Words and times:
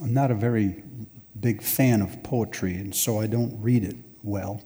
I'm 0.00 0.14
not 0.14 0.30
a 0.30 0.34
very 0.34 0.84
big 1.38 1.62
fan 1.62 2.02
of 2.02 2.22
poetry, 2.22 2.74
and 2.74 2.94
so 2.94 3.20
I 3.20 3.26
don't 3.26 3.60
read 3.60 3.82
it 3.82 3.96
well. 4.22 4.62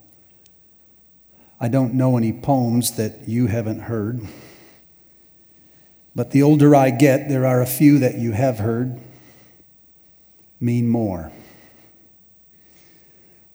I 1.59 1.69
don't 1.69 1.95
know 1.95 2.17
any 2.17 2.33
poems 2.33 2.97
that 2.97 3.29
you 3.29 3.47
haven't 3.47 3.81
heard. 3.81 4.21
But 6.15 6.33
the 6.33 6.43
older 6.43 6.75
I 6.75 6.91
get, 6.91 7.29
there 7.29 7.47
are 7.47 7.63
a 7.63 7.67
few 7.67 7.99
that 8.01 8.19
you 8.19 8.33
have 8.33 8.59
heard 8.59 9.01
mean 10.61 10.89
more. 10.89 11.33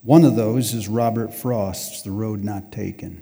One 0.02 0.23
of 0.23 0.36
those 0.36 0.73
is 0.73 0.88
Robert 0.88 1.34
Frost's 1.34 2.02
The 2.02 2.12
Road 2.12 2.44
Not 2.44 2.71
Taken. 2.71 3.21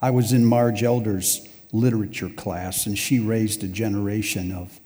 I 0.00 0.10
was 0.10 0.32
in 0.32 0.44
Marge 0.44 0.82
Elder's 0.82 1.46
literature 1.72 2.30
class, 2.30 2.86
and 2.86 2.98
she 2.98 3.20
raised 3.20 3.62
a 3.62 3.68
generation 3.68 4.50
of 4.50 4.80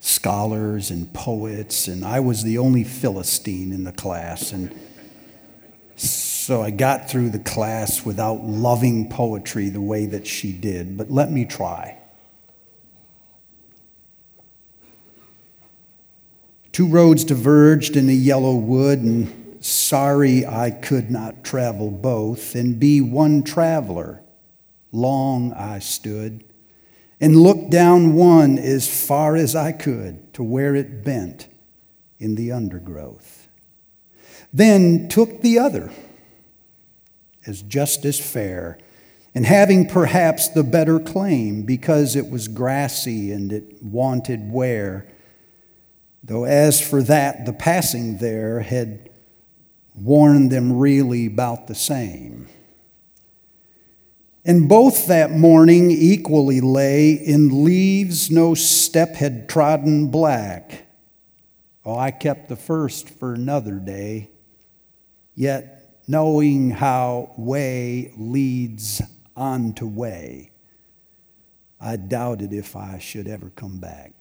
scholars 0.00 0.90
and 0.90 1.12
poets, 1.12 1.86
and 1.86 2.04
I 2.04 2.20
was 2.20 2.42
the 2.42 2.58
only 2.58 2.84
Philistine 2.84 3.70
in 3.72 3.84
the 3.84 3.92
class. 3.92 4.50
And 4.50 4.74
so 5.96 6.62
I 6.62 6.70
got 6.70 7.08
through 7.10 7.30
the 7.30 7.38
class 7.38 8.04
without 8.04 8.42
loving 8.42 9.10
poetry 9.10 9.68
the 9.68 9.80
way 9.80 10.06
that 10.06 10.26
she 10.26 10.52
did, 10.52 10.96
but 10.96 11.10
let 11.10 11.30
me 11.30 11.44
try. 11.44 11.98
Two 16.72 16.86
roads 16.86 17.24
diverged 17.24 17.96
in 17.96 18.08
a 18.08 18.12
yellow 18.12 18.54
wood, 18.54 19.00
and 19.00 19.62
sorry 19.62 20.46
I 20.46 20.70
could 20.70 21.10
not 21.10 21.44
travel 21.44 21.90
both 21.90 22.54
and 22.54 22.80
be 22.80 23.02
one 23.02 23.42
traveler. 23.42 24.22
Long 24.92 25.52
I 25.52 25.78
stood 25.80 26.44
and 27.20 27.36
looked 27.36 27.70
down 27.70 28.14
one 28.14 28.58
as 28.58 28.88
far 28.88 29.36
as 29.36 29.54
I 29.54 29.72
could 29.72 30.32
to 30.34 30.42
where 30.42 30.74
it 30.74 31.04
bent 31.04 31.48
in 32.18 32.34
the 32.34 32.52
undergrowth. 32.52 33.48
Then 34.52 35.08
took 35.08 35.42
the 35.42 35.58
other 35.58 35.92
as 37.46 37.62
just 37.62 38.04
as 38.04 38.20
fair, 38.20 38.78
and 39.34 39.46
having 39.46 39.88
perhaps 39.88 40.48
the 40.48 40.62
better 40.62 40.98
claim 40.98 41.62
because 41.62 42.16
it 42.16 42.30
was 42.30 42.48
grassy 42.48 43.32
and 43.32 43.52
it 43.52 43.82
wanted 43.82 44.50
wear 44.50 45.06
Though 46.22 46.44
as 46.44 46.80
for 46.80 47.02
that, 47.04 47.46
the 47.46 47.52
passing 47.52 48.18
there 48.18 48.60
had 48.60 49.08
warned 49.94 50.52
them 50.52 50.78
really 50.78 51.26
about 51.26 51.66
the 51.66 51.74
same. 51.74 52.48
And 54.44 54.68
both 54.68 55.06
that 55.06 55.30
morning 55.30 55.90
equally 55.90 56.60
lay 56.60 57.12
in 57.12 57.64
leaves 57.64 58.30
no 58.30 58.54
step 58.54 59.14
had 59.16 59.48
trodden 59.48 60.10
black. 60.10 60.86
Oh, 61.84 61.98
I 61.98 62.10
kept 62.10 62.48
the 62.48 62.56
first 62.56 63.10
for 63.10 63.34
another 63.34 63.74
day, 63.74 64.30
yet 65.34 65.80
knowing 66.06 66.70
how 66.70 67.32
way 67.36 68.12
leads 68.16 69.02
on 69.36 69.72
to 69.74 69.86
way, 69.86 70.50
I 71.80 71.96
doubted 71.96 72.52
if 72.52 72.76
I 72.76 72.98
should 72.98 73.26
ever 73.26 73.50
come 73.50 73.78
back. 73.78 74.12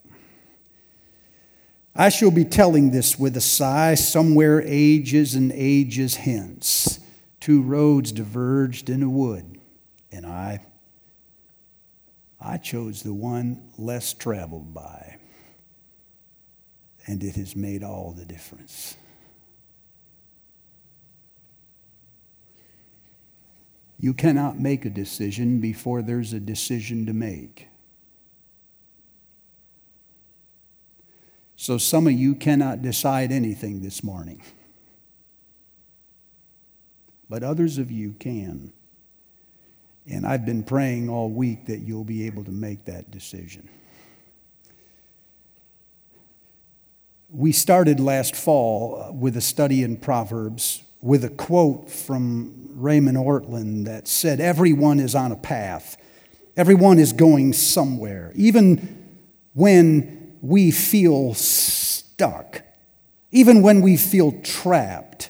I 1.96 2.10
shall 2.10 2.32
be 2.32 2.46
telling 2.46 2.92
this 2.92 3.20
with 3.20 3.36
a 3.36 3.42
sigh 3.42 3.96
somewhere 3.96 4.62
ages 4.62 5.36
and 5.36 5.52
ages 5.54 6.16
hence. 6.16 7.00
Two 7.40 7.62
roads 7.62 8.12
diverged 8.12 8.90
in 8.90 9.04
a 9.04 9.10
wood, 9.10 9.59
and 10.12 10.26
I, 10.26 10.66
I 12.40 12.58
chose 12.58 13.04
the 13.04 13.14
one 13.14 13.70
less 13.78 14.14
traveled 14.14 14.74
by. 14.74 15.18
And 17.06 17.24
it 17.24 17.36
has 17.36 17.56
made 17.56 17.84
all 17.84 18.14
the 18.18 18.26
difference. 18.26 18.96
You 24.00 24.14
cannot 24.14 24.60
make 24.60 24.86
a 24.86 24.90
decision 24.90 25.60
before 25.60 26.02
there's 26.02 26.32
a 26.32 26.40
decision 26.40 27.06
to 27.08 27.14
make. 27.14 27.68
So 31.58 31.78
some 31.78 32.08
of 32.08 32.14
you 32.14 32.36
cannot 32.36 32.82
decide 32.82 33.34
anything 33.34 33.82
this 33.82 34.02
morning. 34.02 34.42
But 37.30 37.44
others 37.44 37.78
of 37.78 37.92
you 37.92 38.14
can. 38.14 38.72
And 40.08 40.26
I've 40.26 40.46
been 40.46 40.64
praying 40.64 41.10
all 41.10 41.30
week 41.30 41.68
that 41.68 41.80
you'll 41.80 42.04
be 42.04 42.26
able 42.26 42.44
to 42.46 42.52
make 42.52 42.86
that 42.86 43.12
decision. 43.12 43.70
We 47.32 47.52
started 47.52 48.00
last 48.00 48.36
fall 48.36 49.02
uh, 49.02 49.12
with 49.12 49.38
a 49.38 49.42
study 49.42 49.84
in 49.84 49.98
Proverbs 49.98 50.84
with 51.02 51.24
a 51.24 51.30
quote 51.30 51.90
from 51.90 52.72
Raymond 52.74 53.18
Ortlund 53.18 53.86
that 53.86 54.08
said, 54.08 54.40
Everyone 54.40 55.00
is 55.00 55.16
on 55.16 55.32
a 55.32 55.36
path, 55.36 55.98
everyone 56.58 56.98
is 56.98 57.14
going 57.14 57.54
somewhere. 57.54 58.32
Even 58.36 58.98
when 59.54 60.38
we 60.42 60.72
feel 60.72 61.34
stuck, 61.34 62.64
even 63.32 63.62
when 63.62 63.82
we 63.82 63.96
feel 63.98 64.32
trapped, 64.42 65.30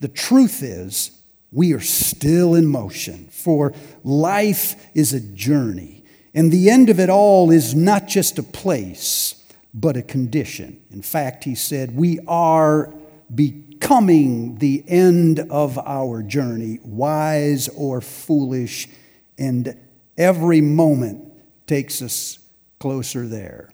the 0.00 0.08
truth 0.08 0.62
is 0.62 1.19
we 1.52 1.72
are 1.72 1.80
still 1.80 2.54
in 2.54 2.66
motion, 2.66 3.28
for 3.30 3.72
life 4.04 4.86
is 4.94 5.12
a 5.12 5.20
journey. 5.20 6.04
And 6.32 6.52
the 6.52 6.70
end 6.70 6.90
of 6.90 7.00
it 7.00 7.10
all 7.10 7.50
is 7.50 7.74
not 7.74 8.06
just 8.06 8.38
a 8.38 8.42
place, 8.42 9.34
but 9.74 9.96
a 9.96 10.02
condition. 10.02 10.80
In 10.92 11.02
fact, 11.02 11.44
he 11.44 11.56
said, 11.56 11.96
We 11.96 12.20
are 12.28 12.94
becoming 13.34 14.58
the 14.58 14.84
end 14.86 15.40
of 15.50 15.76
our 15.78 16.22
journey, 16.22 16.78
wise 16.84 17.68
or 17.68 18.00
foolish, 18.00 18.88
and 19.36 19.76
every 20.16 20.60
moment 20.60 21.32
takes 21.66 22.00
us 22.00 22.38
closer 22.78 23.26
there. 23.26 23.70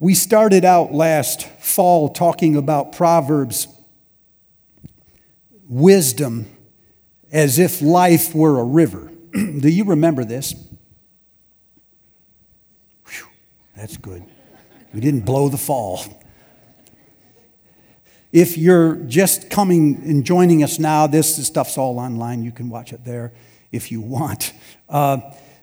We 0.00 0.14
started 0.14 0.64
out 0.64 0.92
last 0.92 1.48
fall 1.60 2.10
talking 2.10 2.56
about 2.56 2.92
Proverbs 2.92 3.66
wisdom 5.68 6.46
as 7.30 7.58
if 7.58 7.82
life 7.82 8.34
were 8.34 8.58
a 8.58 8.64
river. 8.64 9.10
Do 9.32 9.68
you 9.68 9.84
remember 9.84 10.24
this? 10.24 10.54
Whew, 13.06 13.26
that's 13.76 13.96
good. 13.96 14.24
We 14.92 15.00
didn't 15.00 15.20
blow 15.20 15.48
the 15.48 15.58
fall. 15.58 16.02
If 18.32 18.58
you're 18.58 18.96
just 18.96 19.50
coming 19.50 20.02
and 20.04 20.24
joining 20.24 20.62
us 20.62 20.78
now, 20.78 21.06
this, 21.06 21.46
stuff's 21.46 21.78
all 21.78 21.98
online. 21.98 22.42
You 22.42 22.52
can 22.52 22.68
watch 22.68 22.92
it 22.92 23.04
there 23.04 23.32
if 23.72 23.90
you 23.90 24.00
want. 24.00 24.52
Uh, 24.88 25.20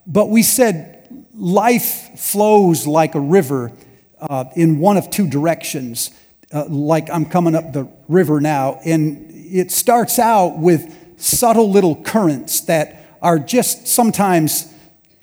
but 0.08 0.30
we 0.30 0.44
said 0.44 1.26
life 1.34 2.20
flows 2.20 2.88
like 2.88 3.16
a 3.16 3.20
river 3.20 3.72
uh, 4.20 4.46
in 4.56 4.80
one 4.80 4.98
of 4.98 5.10
two 5.10 5.28
directions, 5.28 6.12
uh, 6.52 6.66
like 6.68 7.10
I'm 7.10 7.26
coming 7.26 7.56
up 7.56 7.74
the 7.74 7.88
river 8.08 8.40
now, 8.40 8.80
and 8.86 9.35
it 9.52 9.72
starts 9.72 10.20
out 10.20 10.58
with 10.58 10.94
subtle 11.18 11.72
little 11.72 11.96
currents 11.96 12.62
that 12.62 13.18
are 13.22 13.40
just 13.40 13.88
sometimes 13.88 14.74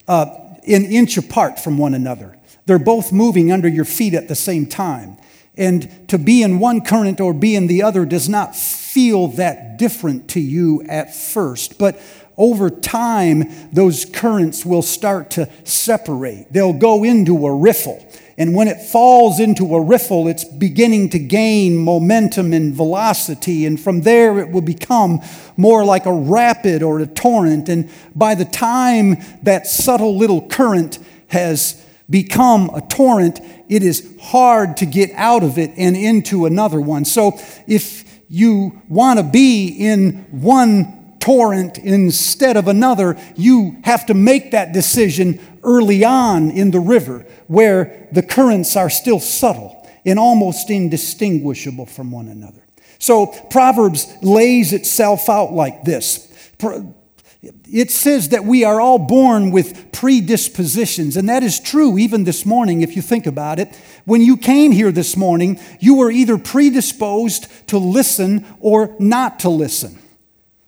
uh, 0.08 0.26
an 0.66 0.84
inch 0.84 1.16
apart 1.16 1.58
from 1.58 1.78
one 1.78 1.94
another. 1.94 2.36
They're 2.66 2.78
both 2.78 3.12
moving 3.12 3.52
under 3.52 3.68
your 3.68 3.84
feet 3.84 4.14
at 4.14 4.28
the 4.28 4.34
same 4.34 4.66
time. 4.66 5.18
And 5.56 6.08
to 6.08 6.18
be 6.18 6.42
in 6.42 6.58
one 6.58 6.80
current 6.80 7.20
or 7.20 7.34
be 7.34 7.54
in 7.54 7.66
the 7.66 7.82
other 7.82 8.04
does 8.04 8.28
not 8.28 8.56
feel 8.56 9.28
that 9.28 9.78
different 9.78 10.28
to 10.30 10.40
you 10.40 10.82
at 10.88 11.14
first. 11.14 11.78
But 11.78 12.00
over 12.36 12.70
time, 12.70 13.44
those 13.72 14.04
currents 14.04 14.64
will 14.64 14.82
start 14.82 15.30
to 15.32 15.48
separate. 15.64 16.52
They'll 16.52 16.72
go 16.72 17.04
into 17.04 17.46
a 17.46 17.54
riffle. 17.54 18.06
And 18.38 18.54
when 18.54 18.66
it 18.66 18.80
falls 18.80 19.38
into 19.38 19.74
a 19.74 19.80
riffle, 19.80 20.26
it's 20.26 20.44
beginning 20.44 21.10
to 21.10 21.18
gain 21.18 21.76
momentum 21.76 22.52
and 22.52 22.74
velocity. 22.74 23.66
And 23.66 23.78
from 23.78 24.02
there, 24.02 24.38
it 24.38 24.50
will 24.50 24.62
become 24.62 25.20
more 25.56 25.84
like 25.84 26.06
a 26.06 26.12
rapid 26.12 26.82
or 26.82 26.98
a 27.00 27.06
torrent. 27.06 27.68
And 27.68 27.90
by 28.14 28.34
the 28.34 28.46
time 28.46 29.16
that 29.42 29.66
subtle 29.66 30.16
little 30.16 30.46
current 30.48 30.98
has 31.28 31.84
become 32.08 32.70
a 32.70 32.80
torrent, 32.80 33.40
it 33.68 33.82
is 33.82 34.16
hard 34.20 34.78
to 34.78 34.86
get 34.86 35.10
out 35.12 35.42
of 35.42 35.58
it 35.58 35.70
and 35.76 35.96
into 35.96 36.46
another 36.46 36.80
one. 36.80 37.04
So 37.04 37.38
if 37.66 38.04
you 38.28 38.80
want 38.88 39.18
to 39.18 39.22
be 39.22 39.68
in 39.68 40.24
one 40.30 41.01
torrent 41.22 41.78
instead 41.78 42.56
of 42.56 42.66
another, 42.66 43.16
you 43.36 43.76
have 43.84 44.04
to 44.06 44.12
make 44.12 44.50
that 44.50 44.72
decision 44.72 45.38
early 45.62 46.04
on 46.04 46.50
in 46.50 46.72
the 46.72 46.80
river 46.80 47.24
where 47.46 48.08
the 48.10 48.22
currents 48.22 48.76
are 48.76 48.90
still 48.90 49.20
subtle 49.20 49.88
and 50.04 50.18
almost 50.18 50.68
indistinguishable 50.68 51.86
from 51.86 52.10
one 52.10 52.26
another. 52.26 52.60
So 52.98 53.26
Proverbs 53.50 54.12
lays 54.20 54.72
itself 54.72 55.28
out 55.28 55.52
like 55.52 55.84
this. 55.84 56.28
it 57.70 57.90
says 57.92 58.30
that 58.30 58.44
we 58.44 58.64
are 58.64 58.80
all 58.80 58.98
born 58.98 59.52
with 59.52 59.92
predispositions, 59.92 61.16
and 61.16 61.28
that 61.28 61.44
is 61.44 61.60
true 61.60 61.98
even 61.98 62.24
this 62.24 62.44
morning 62.44 62.82
if 62.82 62.96
you 62.96 63.02
think 63.02 63.28
about 63.28 63.60
it. 63.60 63.76
When 64.04 64.22
you 64.22 64.36
came 64.36 64.72
here 64.72 64.90
this 64.90 65.16
morning, 65.16 65.60
you 65.78 65.94
were 65.94 66.10
either 66.10 66.36
predisposed 66.36 67.46
to 67.68 67.78
listen 67.78 68.44
or 68.58 68.96
not 68.98 69.38
to 69.40 69.48
listen. 69.48 70.01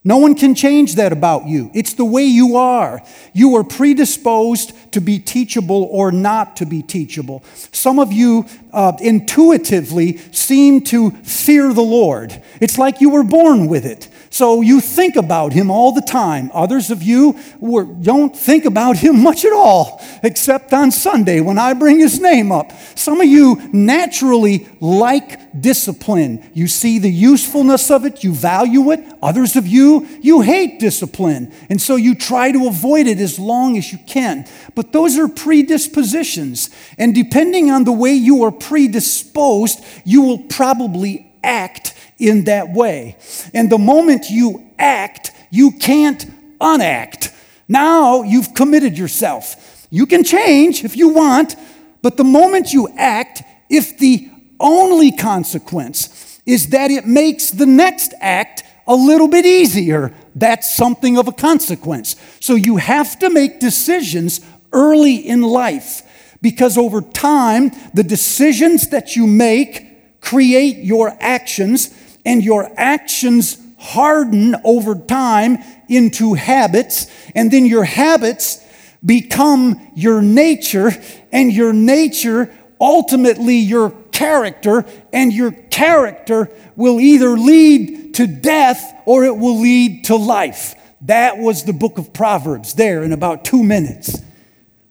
No 0.06 0.18
one 0.18 0.34
can 0.34 0.54
change 0.54 0.96
that 0.96 1.12
about 1.12 1.46
you. 1.46 1.70
It's 1.72 1.94
the 1.94 2.04
way 2.04 2.24
you 2.24 2.56
are. 2.56 3.02
You 3.32 3.56
are 3.56 3.64
predisposed 3.64 4.92
to 4.92 5.00
be 5.00 5.18
teachable 5.18 5.88
or 5.90 6.12
not 6.12 6.56
to 6.56 6.66
be 6.66 6.82
teachable. 6.82 7.42
Some 7.72 7.98
of 7.98 8.12
you 8.12 8.44
uh, 8.72 8.92
intuitively 9.00 10.18
seem 10.30 10.82
to 10.82 11.10
fear 11.22 11.72
the 11.72 11.80
Lord. 11.80 12.42
It's 12.60 12.76
like 12.76 13.00
you 13.00 13.08
were 13.08 13.24
born 13.24 13.66
with 13.66 13.86
it. 13.86 14.08
So 14.34 14.62
you 14.62 14.80
think 14.80 15.14
about 15.14 15.52
him 15.52 15.70
all 15.70 15.92
the 15.92 16.00
time. 16.00 16.50
Others 16.52 16.90
of 16.90 17.04
you 17.04 17.38
were, 17.60 17.84
don't 17.84 18.36
think 18.36 18.64
about 18.64 18.96
him 18.96 19.22
much 19.22 19.44
at 19.44 19.52
all, 19.52 20.02
except 20.24 20.72
on 20.72 20.90
Sunday 20.90 21.40
when 21.40 21.56
I 21.56 21.72
bring 21.72 22.00
his 22.00 22.18
name 22.18 22.50
up. 22.50 22.72
Some 22.96 23.20
of 23.20 23.28
you 23.28 23.62
naturally 23.72 24.66
like 24.80 25.60
discipline. 25.60 26.50
You 26.52 26.66
see 26.66 26.98
the 26.98 27.12
usefulness 27.12 27.92
of 27.92 28.04
it, 28.04 28.24
you 28.24 28.34
value 28.34 28.90
it. 28.90 29.06
Others 29.22 29.54
of 29.54 29.68
you, 29.68 30.04
you 30.20 30.40
hate 30.40 30.80
discipline. 30.80 31.52
And 31.70 31.80
so 31.80 31.94
you 31.94 32.16
try 32.16 32.50
to 32.50 32.66
avoid 32.66 33.06
it 33.06 33.20
as 33.20 33.38
long 33.38 33.78
as 33.78 33.92
you 33.92 33.98
can. 33.98 34.46
But 34.74 34.90
those 34.90 35.16
are 35.16 35.28
predispositions. 35.28 36.70
And 36.98 37.14
depending 37.14 37.70
on 37.70 37.84
the 37.84 37.92
way 37.92 38.14
you 38.14 38.42
are 38.42 38.50
predisposed, 38.50 39.84
you 40.04 40.22
will 40.22 40.38
probably 40.38 41.30
act 41.44 41.94
in 42.18 42.44
that 42.44 42.72
way. 42.72 43.16
And 43.52 43.70
the 43.70 43.78
moment 43.78 44.30
you 44.30 44.70
act, 44.78 45.32
you 45.50 45.72
can't 45.72 46.24
unact. 46.60 47.32
Now 47.68 48.22
you've 48.22 48.54
committed 48.54 48.96
yourself. 48.98 49.86
You 49.90 50.06
can 50.06 50.24
change 50.24 50.84
if 50.84 50.96
you 50.96 51.10
want, 51.10 51.56
but 52.02 52.16
the 52.16 52.24
moment 52.24 52.72
you 52.72 52.88
act, 52.96 53.42
if 53.70 53.98
the 53.98 54.28
only 54.60 55.12
consequence 55.12 56.40
is 56.46 56.68
that 56.70 56.90
it 56.90 57.06
makes 57.06 57.50
the 57.50 57.66
next 57.66 58.12
act 58.20 58.62
a 58.86 58.94
little 58.94 59.28
bit 59.28 59.46
easier, 59.46 60.12
that's 60.34 60.70
something 60.70 61.16
of 61.16 61.28
a 61.28 61.32
consequence. 61.32 62.16
So 62.40 62.54
you 62.54 62.76
have 62.76 63.18
to 63.20 63.30
make 63.30 63.60
decisions 63.60 64.40
early 64.72 65.16
in 65.16 65.42
life 65.42 66.02
because 66.42 66.76
over 66.76 67.00
time, 67.00 67.70
the 67.94 68.02
decisions 68.02 68.88
that 68.88 69.16
you 69.16 69.26
make 69.26 70.20
create 70.20 70.78
your 70.78 71.16
actions 71.20 71.88
and 72.24 72.42
your 72.42 72.70
actions 72.76 73.58
harden 73.78 74.56
over 74.64 74.94
time 74.94 75.58
into 75.88 76.34
habits, 76.34 77.06
and 77.34 77.50
then 77.50 77.66
your 77.66 77.84
habits 77.84 78.60
become 79.04 79.90
your 79.94 80.22
nature, 80.22 80.90
and 81.30 81.52
your 81.52 81.72
nature 81.72 82.50
ultimately 82.80 83.56
your 83.56 83.90
character, 84.12 84.84
and 85.12 85.32
your 85.32 85.52
character 85.52 86.50
will 86.76 87.00
either 87.00 87.30
lead 87.30 88.14
to 88.14 88.26
death 88.26 88.94
or 89.06 89.24
it 89.24 89.36
will 89.36 89.60
lead 89.60 90.04
to 90.04 90.16
life. 90.16 90.74
That 91.02 91.38
was 91.38 91.64
the 91.64 91.72
book 91.72 91.98
of 91.98 92.12
Proverbs 92.12 92.74
there 92.74 93.02
in 93.02 93.12
about 93.12 93.44
two 93.44 93.62
minutes. 93.62 94.20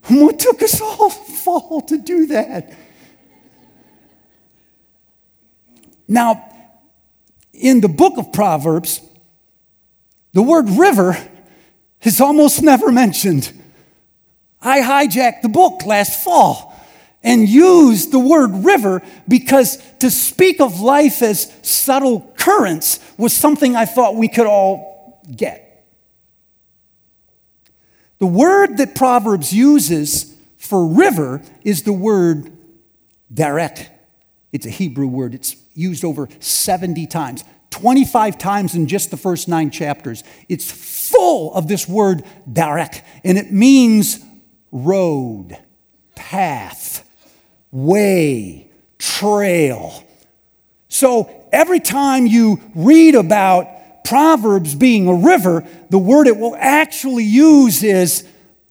What 0.09 0.37
took 0.37 0.61
us 0.61 0.81
all 0.81 1.09
fall 1.09 1.81
to 1.83 1.97
do 1.97 2.25
that? 2.27 2.73
Now, 6.09 6.52
in 7.53 7.81
the 7.81 7.87
book 7.87 8.17
of 8.17 8.33
Proverbs, 8.33 8.99
the 10.33 10.41
word 10.41 10.69
river 10.69 11.15
is 12.01 12.19
almost 12.19 12.61
never 12.61 12.91
mentioned. 12.91 13.51
I 14.61 14.81
hijacked 14.81 15.41
the 15.41 15.49
book 15.49 15.85
last 15.85 16.23
fall 16.23 16.73
and 17.21 17.47
used 17.47 18.11
the 18.11 18.19
word 18.19 18.51
river 18.65 19.01
because 19.27 19.77
to 19.99 20.09
speak 20.09 20.59
of 20.59 20.81
life 20.81 21.21
as 21.21 21.53
subtle 21.61 22.33
currents 22.37 22.99
was 23.17 23.33
something 23.33 23.75
I 23.75 23.85
thought 23.85 24.15
we 24.15 24.27
could 24.27 24.47
all 24.47 25.21
get. 25.33 25.85
The 28.19 28.27
word 28.27 28.77
that 28.77 28.95
Proverbs 28.95 29.53
uses 29.53 30.33
for 30.57 30.85
river 30.85 31.41
is 31.63 31.83
the 31.83 31.93
word 31.93 32.55
derek. 33.33 33.89
It's 34.51 34.65
a 34.65 34.69
Hebrew 34.69 35.07
word. 35.07 35.33
It's 35.33 35.55
used 35.73 36.03
over 36.05 36.27
70 36.39 37.07
times, 37.07 37.43
25 37.71 38.37
times 38.37 38.75
in 38.75 38.87
just 38.87 39.11
the 39.11 39.17
first 39.17 39.47
nine 39.47 39.71
chapters. 39.71 40.23
It's 40.49 40.71
full 40.71 41.53
of 41.53 41.67
this 41.67 41.87
word 41.87 42.23
derek, 42.51 43.03
and 43.23 43.37
it 43.37 43.51
means 43.51 44.23
road, 44.71 45.57
path, 46.15 47.07
way, 47.71 48.69
trail. 48.99 50.03
So 50.87 51.47
every 51.51 51.79
time 51.79 52.27
you 52.27 52.61
read 52.75 53.15
about 53.15 53.67
Proverbs 54.03 54.75
being 54.75 55.07
a 55.07 55.13
river, 55.15 55.65
the 55.89 55.97
word 55.97 56.27
it 56.27 56.37
will 56.37 56.55
actually 56.57 57.23
use 57.23 57.83
is 57.83 58.27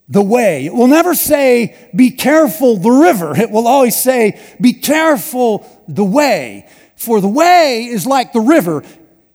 the 0.09 0.23
way. 0.23 0.67
It 0.67 0.75
will 0.75 0.89
never 0.89 1.15
say, 1.15 1.89
be 1.97 2.11
careful 2.11 2.77
the 2.77 2.91
river. 2.91 3.35
It 3.37 3.51
will 3.51 3.67
always 3.67 4.01
say, 4.01 4.41
be 4.61 4.75
careful 4.75 5.67
the 5.89 6.05
way. 6.05 6.69
For 7.03 7.21
the 7.21 7.27
way 7.27 7.87
is 7.87 8.07
like 8.07 8.33
the 8.33 8.41
river. 8.41 8.85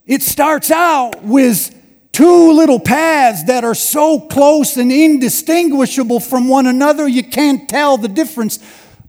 It 0.05 0.23
starts 0.23 0.71
out 0.71 1.21
with 1.21 1.75
two 2.13 2.53
little 2.53 2.79
paths 2.79 3.43
that 3.43 3.65
are 3.65 3.75
so 3.75 4.21
close 4.21 4.77
and 4.77 4.89
indistinguishable 4.89 6.21
from 6.21 6.47
one 6.47 6.65
another, 6.65 7.05
you 7.09 7.23
can't 7.23 7.67
tell 7.67 7.97
the 7.97 8.07
difference. 8.07 8.59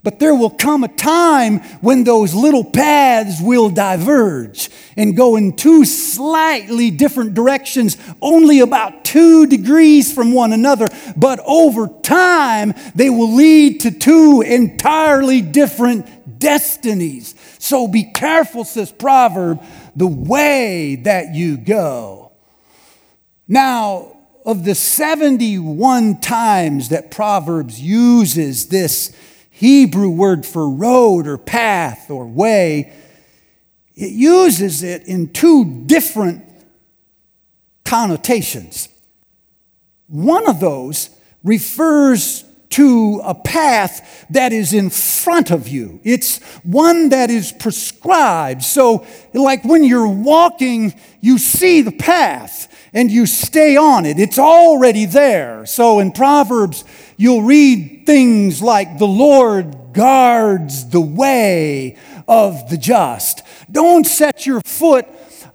But 0.02 0.19
there 0.19 0.34
will 0.34 0.50
come 0.50 0.82
a 0.82 0.88
time 0.88 1.60
when 1.82 2.02
those 2.02 2.34
little 2.34 2.64
paths 2.64 3.40
will 3.40 3.70
diverge 3.70 4.70
and 4.96 5.16
go 5.16 5.37
in 5.37 5.54
two 5.54 5.84
slightly 5.84 6.90
different 6.90 7.34
directions, 7.34 7.96
only 8.20 8.58
about 8.58 9.04
two 9.04 9.46
degrees 9.46 10.12
from 10.12 10.32
one 10.32 10.52
another. 10.52 10.87
But 11.16 11.38
over 11.46 11.87
time, 12.02 12.75
they 12.96 13.08
will 13.08 13.34
lead 13.34 13.81
to 13.81 13.93
two 13.93 14.43
entirely 14.43 15.43
different 15.43 16.17
destinies. 16.38 17.35
So 17.58 17.88
be 17.88 18.05
careful, 18.05 18.64
says 18.64 18.93
Proverb, 18.93 19.62
the 19.96 20.06
way 20.06 20.96
that 21.05 21.35
you 21.35 21.56
go. 21.56 22.32
Now, 23.46 24.17
of 24.44 24.64
the 24.64 24.75
71 24.75 26.20
times 26.20 26.88
that 26.88 27.11
Proverbs 27.11 27.81
uses 27.81 28.69
this 28.69 29.14
Hebrew 29.50 30.08
word 30.08 30.46
for 30.46 30.69
road 30.70 31.26
or 31.26 31.37
path 31.37 32.11
or 32.11 32.26
way, 32.26 32.92
it 33.95 34.12
uses 34.12 34.83
it 34.83 35.07
in 35.07 35.33
two 35.33 35.85
different 35.87 36.45
connotations. 37.85 38.88
One 40.07 40.49
of 40.49 40.61
those 40.61 41.11
refers 41.42 42.45
to 42.70 43.20
a 43.25 43.34
path 43.34 44.26
that 44.30 44.52
is 44.52 44.72
in 44.72 44.90
front 44.90 45.50
of 45.50 45.68
you. 45.68 46.00
It's 46.04 46.42
one 46.62 47.08
that 47.10 47.30
is 47.30 47.52
prescribed. 47.52 48.62
So, 48.62 49.06
like 49.32 49.64
when 49.64 49.84
you're 49.84 50.08
walking, 50.08 50.94
you 51.20 51.38
see 51.38 51.82
the 51.82 51.92
path 51.92 52.66
and 52.92 53.10
you 53.10 53.26
stay 53.26 53.76
on 53.76 54.06
it. 54.06 54.18
It's 54.18 54.38
already 54.38 55.06
there. 55.06 55.66
So, 55.66 55.98
in 55.98 56.12
Proverbs, 56.12 56.84
you'll 57.16 57.42
read 57.42 58.04
things 58.06 58.60
like, 58.60 58.98
The 58.98 59.06
Lord 59.06 59.92
guards 59.92 60.88
the 60.90 61.00
way 61.00 61.96
of 62.26 62.68
the 62.68 62.76
just. 62.76 63.42
Don't 63.70 64.06
set 64.06 64.46
your 64.46 64.60
foot 64.64 65.06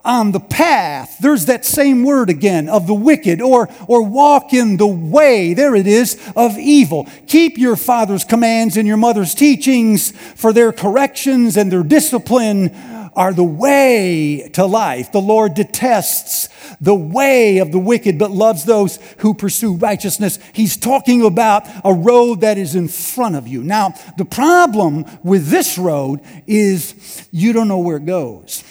on 0.06 0.32
the 0.32 0.40
path. 0.40 1.18
There's 1.20 1.46
that 1.46 1.66
same 1.66 2.04
word 2.04 2.30
again 2.30 2.70
of 2.70 2.88
the 2.88 2.94
wicked, 2.94 3.42
or, 3.42 3.70
or 3.88 4.04
walk 4.04 4.54
in 4.54 4.78
the 4.78 4.88
way, 4.88 5.54
there 5.54 5.76
it 5.76 5.88
is, 5.88 6.20
of 6.36 6.58
evil. 6.58 7.08
Keep 7.28 7.58
your 7.58 7.76
father's 7.76 8.26
commands 8.26 8.78
and 8.78 8.88
your 8.88 8.98
mother's 8.98 9.34
teachings, 9.34 10.12
for 10.36 10.52
their 10.52 10.72
corrections 10.72 11.58
and 11.58 11.72
their 11.72 11.84
discipline 11.84 12.72
are 13.16 13.34
the 13.34 13.44
way 13.44 14.50
to 14.54 14.66
life. 14.66 15.12
The 15.12 15.22
Lord 15.22 15.54
detests 15.54 16.50
the 16.82 16.96
way 16.96 17.60
of 17.60 17.72
the 17.72 17.80
wicked, 17.80 18.18
but 18.18 18.32
loves 18.32 18.66
those 18.66 18.98
who 19.20 19.34
pursue 19.34 19.76
righteousness. 19.76 20.40
He's 20.54 20.76
talking 20.78 21.24
about 21.24 21.68
a 21.86 21.94
road 21.94 22.42
that 22.42 22.58
is 22.58 22.76
in 22.76 22.88
front 22.88 23.36
of 23.36 23.48
you. 23.48 23.64
Now, 23.64 23.94
the 24.18 24.26
problem 24.26 25.06
with 25.24 25.48
this 25.48 25.78
road 25.78 26.22
is 26.48 27.28
you 27.32 27.54
don't 27.54 27.68
know 27.68 27.80
where 27.80 27.98
it 27.98 28.06
goes. 28.06 28.64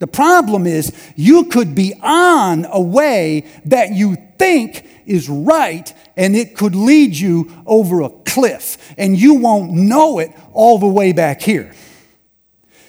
The 0.00 0.06
problem 0.06 0.66
is 0.66 0.92
you 1.14 1.44
could 1.44 1.74
be 1.74 1.94
on 2.02 2.64
a 2.64 2.80
way 2.80 3.46
that 3.66 3.92
you 3.92 4.16
think 4.38 4.86
is 5.04 5.28
right 5.28 5.92
and 6.16 6.34
it 6.34 6.56
could 6.56 6.74
lead 6.74 7.14
you 7.14 7.52
over 7.66 8.00
a 8.00 8.08
cliff 8.08 8.94
and 8.96 9.18
you 9.18 9.34
won't 9.34 9.72
know 9.72 10.18
it 10.18 10.32
all 10.52 10.78
the 10.78 10.86
way 10.86 11.12
back 11.12 11.42
here. 11.42 11.74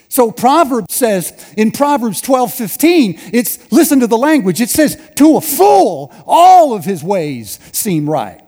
So 0.08 0.32
Proverbs 0.32 0.94
says 0.94 1.54
in 1.58 1.72
Proverbs 1.72 2.22
12, 2.22 2.54
15, 2.54 3.20
it's 3.34 3.72
listen 3.72 4.00
to 4.00 4.08
the 4.08 4.18
language. 4.18 4.62
It 4.62 4.70
says, 4.70 4.98
to 5.16 5.36
a 5.36 5.42
fool, 5.42 6.14
all 6.26 6.74
of 6.74 6.86
his 6.86 7.04
ways 7.04 7.60
seem 7.74 8.10
right. 8.10 8.41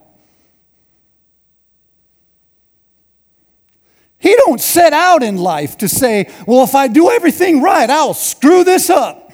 He 4.24 4.34
don't 4.36 4.58
set 4.58 4.94
out 4.94 5.22
in 5.22 5.36
life 5.36 5.76
to 5.78 5.86
say, 5.86 6.32
well, 6.46 6.64
if 6.64 6.74
I 6.74 6.88
do 6.88 7.10
everything 7.10 7.60
right, 7.60 7.90
I'll 7.90 8.14
screw 8.14 8.64
this 8.64 8.88
up. 8.88 9.30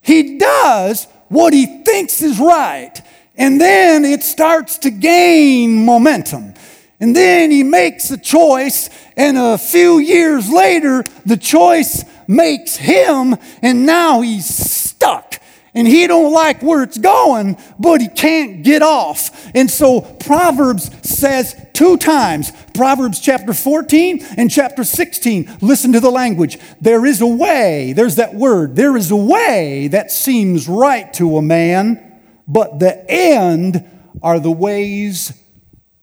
He 0.00 0.38
does 0.38 1.08
what 1.26 1.52
he 1.52 1.82
thinks 1.82 2.22
is 2.22 2.38
right, 2.38 2.94
and 3.36 3.60
then 3.60 4.04
it 4.04 4.22
starts 4.22 4.78
to 4.78 4.90
gain 4.92 5.84
momentum. 5.84 6.54
And 7.00 7.16
then 7.16 7.50
he 7.50 7.64
makes 7.64 8.12
a 8.12 8.16
choice, 8.16 8.88
and 9.16 9.36
a 9.36 9.58
few 9.58 9.98
years 9.98 10.48
later, 10.48 11.04
the 11.26 11.36
choice 11.36 12.04
makes 12.28 12.76
him, 12.76 13.34
and 13.60 13.86
now 13.86 14.20
he's 14.20 14.46
stuck. 14.46 15.34
And 15.74 15.86
he 15.86 16.06
don't 16.06 16.32
like 16.32 16.62
where 16.62 16.84
it's 16.84 16.98
going, 16.98 17.56
but 17.76 18.00
he 18.00 18.08
can't 18.08 18.62
get 18.62 18.82
off. 18.82 19.50
And 19.52 19.68
so 19.68 20.00
Proverbs 20.00 20.90
says 21.08 21.56
two 21.80 21.96
times, 21.96 22.52
Proverbs 22.74 23.20
chapter 23.20 23.54
14 23.54 24.22
and 24.36 24.50
chapter 24.50 24.84
16, 24.84 25.50
listen 25.62 25.94
to 25.94 26.00
the 26.00 26.10
language. 26.10 26.58
There 26.78 27.06
is 27.06 27.22
a 27.22 27.26
way, 27.26 27.94
there's 27.94 28.16
that 28.16 28.34
word, 28.34 28.76
there 28.76 28.98
is 28.98 29.10
a 29.10 29.16
way 29.16 29.88
that 29.88 30.12
seems 30.12 30.68
right 30.68 31.10
to 31.14 31.38
a 31.38 31.42
man, 31.42 32.20
but 32.46 32.80
the 32.80 33.10
end 33.10 33.88
are 34.22 34.38
the 34.38 34.50
ways 34.50 35.32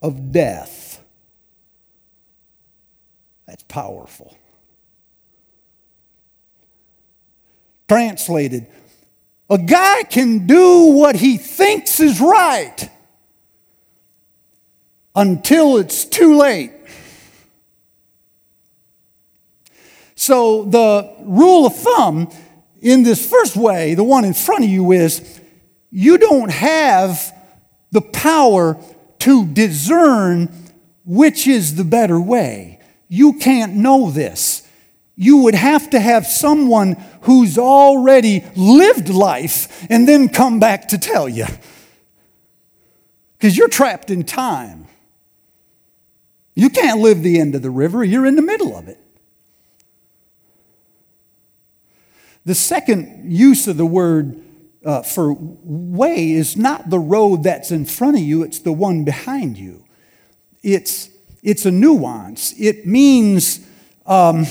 of 0.01 0.31
death. 0.31 0.99
That's 3.45 3.61
powerful. 3.61 4.35
Translated, 7.87 8.65
a 9.47 9.59
guy 9.59 10.01
can 10.05 10.47
do 10.47 10.85
what 10.87 11.17
he 11.17 11.37
thinks 11.37 11.99
is 11.99 12.19
right 12.19 12.89
until 15.17 15.77
it's 15.77 16.05
too 16.05 16.37
late. 16.37 16.71
So, 20.15 20.63
the 20.63 21.11
rule 21.21 21.65
of 21.65 21.75
thumb 21.75 22.29
in 22.81 23.03
this 23.03 23.27
first 23.29 23.57
way, 23.57 23.95
the 23.95 24.03
one 24.03 24.23
in 24.25 24.33
front 24.33 24.63
of 24.63 24.69
you, 24.69 24.91
is 24.91 25.41
you 25.89 26.17
don't 26.19 26.51
have 26.51 27.33
the 27.91 28.01
power 28.01 28.77
to 29.19 29.45
discern 29.45 30.49
which 31.03 31.47
is 31.47 31.75
the 31.75 31.83
better 31.83 32.19
way. 32.19 32.79
You 33.07 33.33
can't 33.33 33.75
know 33.75 34.11
this. 34.11 34.67
You 35.15 35.37
would 35.37 35.55
have 35.55 35.89
to 35.91 35.99
have 35.99 36.27
someone 36.27 36.95
who's 37.21 37.57
already 37.57 38.45
lived 38.55 39.09
life 39.09 39.87
and 39.89 40.07
then 40.07 40.29
come 40.29 40.59
back 40.59 40.89
to 40.89 40.99
tell 40.99 41.27
you. 41.27 41.45
Because 43.37 43.57
you're 43.57 43.69
trapped 43.69 44.11
in 44.11 44.23
time. 44.23 44.87
You 46.57 46.71
can't 46.71 47.01
live 47.01 47.21
the 47.21 47.39
end 47.39 47.53
of 47.53 47.61
the 47.61 47.69
river, 47.69 48.03
you're 48.03 48.25
in 48.25 48.35
the 48.35 48.41
middle 48.41 48.75
of 48.75 48.87
it. 48.87 48.99
The 52.45 52.55
second 52.55 53.31
use 53.31 53.67
of 53.67 53.77
the 53.77 53.85
word 53.85 54.43
uh, 54.83 55.03
for 55.03 55.35
way 55.37 56.31
is 56.31 56.57
not 56.57 56.89
the 56.89 56.97
road 56.97 57.43
that's 57.43 57.69
in 57.69 57.85
front 57.85 58.15
of 58.15 58.23
you, 58.23 58.41
it's 58.41 58.57
the 58.57 58.71
one 58.71 59.03
behind 59.03 59.59
you. 59.59 59.85
It's 60.63 61.09
it's 61.43 61.67
a 61.67 61.71
nuance. 61.71 62.59
It 62.59 62.87
means 62.87 63.59
um, 64.07 64.47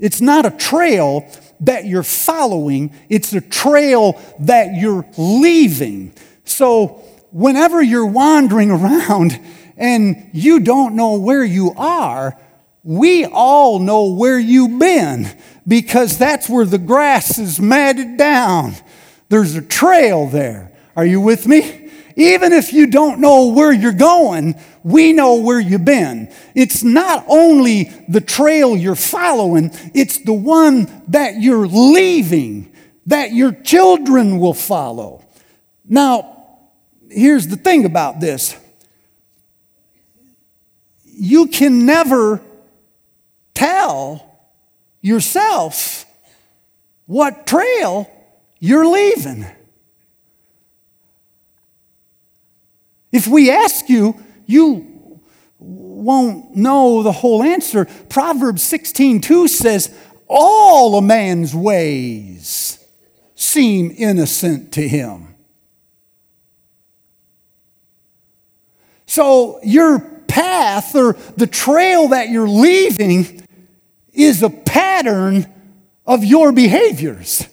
it's 0.00 0.20
not 0.20 0.46
a 0.46 0.50
trail 0.50 1.30
that 1.60 1.84
you're 1.84 2.02
following, 2.02 2.92
it's 3.08 3.32
a 3.32 3.40
trail 3.40 4.20
that 4.40 4.74
you're 4.74 5.06
leaving. 5.16 6.12
So, 6.44 7.04
whenever 7.30 7.80
you're 7.80 8.04
wandering 8.04 8.70
around 8.72 9.38
and 9.76 10.30
you 10.32 10.60
don't 10.60 10.96
know 10.96 11.18
where 11.18 11.44
you 11.44 11.72
are, 11.76 12.38
we 12.82 13.24
all 13.24 13.78
know 13.78 14.12
where 14.12 14.38
you've 14.38 14.78
been 14.78 15.26
because 15.66 16.18
that's 16.18 16.48
where 16.48 16.64
the 16.64 16.78
grass 16.78 17.38
is 17.38 17.60
matted 17.60 18.16
down. 18.16 18.74
There's 19.28 19.56
a 19.56 19.62
trail 19.62 20.28
there. 20.28 20.72
Are 20.94 21.04
you 21.04 21.20
with 21.20 21.46
me? 21.46 21.90
Even 22.16 22.52
if 22.52 22.72
you 22.72 22.86
don't 22.86 23.20
know 23.20 23.48
where 23.48 23.72
you're 23.72 23.92
going, 23.92 24.54
we 24.82 25.12
know 25.12 25.34
where 25.34 25.60
you've 25.60 25.84
been. 25.84 26.32
It's 26.54 26.82
not 26.82 27.24
only 27.28 27.92
the 28.08 28.22
trail 28.22 28.76
you're 28.76 28.94
following, 28.94 29.70
it's 29.92 30.18
the 30.20 30.32
one 30.32 30.88
that 31.08 31.40
you're 31.40 31.66
leaving, 31.66 32.72
that 33.06 33.32
your 33.32 33.52
children 33.52 34.38
will 34.38 34.54
follow. 34.54 35.24
Now, 35.84 36.60
here's 37.10 37.48
the 37.48 37.56
thing 37.56 37.84
about 37.84 38.20
this 38.20 38.56
you 41.16 41.46
can 41.46 41.86
never 41.86 42.42
tell 43.54 44.38
yourself 45.00 46.04
what 47.06 47.46
trail 47.46 48.10
you're 48.58 48.86
leaving. 48.86 49.46
If 53.12 53.26
we 53.26 53.50
ask 53.50 53.88
you, 53.88 54.22
you 54.44 55.20
won't 55.58 56.54
know 56.54 57.02
the 57.02 57.12
whole 57.12 57.42
answer. 57.42 57.86
Proverbs 58.10 58.62
16 58.62 59.22
2 59.22 59.48
says, 59.48 59.96
All 60.28 60.98
a 60.98 61.02
man's 61.02 61.54
ways 61.54 62.84
seem 63.34 63.94
innocent 63.96 64.72
to 64.72 64.86
him. 64.86 65.34
So, 69.06 69.60
your 69.62 70.15
path 70.36 70.94
or 70.94 71.14
the 71.38 71.46
trail 71.46 72.08
that 72.08 72.28
you're 72.28 72.48
leaving 72.48 73.42
is 74.12 74.42
a 74.42 74.50
pattern 74.50 75.46
of 76.04 76.22
your 76.24 76.52
behaviors. 76.52 77.48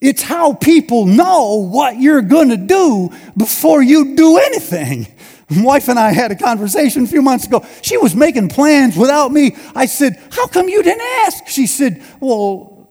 It's 0.00 0.22
how 0.22 0.54
people 0.54 1.04
know 1.04 1.56
what 1.56 2.00
you're 2.00 2.22
going 2.22 2.48
to 2.48 2.56
do 2.56 3.10
before 3.36 3.82
you 3.82 4.16
do 4.16 4.38
anything. 4.38 5.08
My 5.50 5.62
wife 5.62 5.88
and 5.88 5.98
I 5.98 6.12
had 6.12 6.32
a 6.32 6.36
conversation 6.36 7.04
a 7.04 7.06
few 7.06 7.20
months 7.20 7.46
ago. 7.46 7.66
She 7.82 7.98
was 7.98 8.14
making 8.14 8.48
plans 8.48 8.96
without 8.96 9.30
me. 9.30 9.54
I 9.74 9.84
said, 9.84 10.18
How 10.30 10.46
come 10.46 10.70
you 10.70 10.82
didn't 10.82 11.02
ask? 11.26 11.48
She 11.48 11.66
said, 11.66 12.02
Well, 12.18 12.90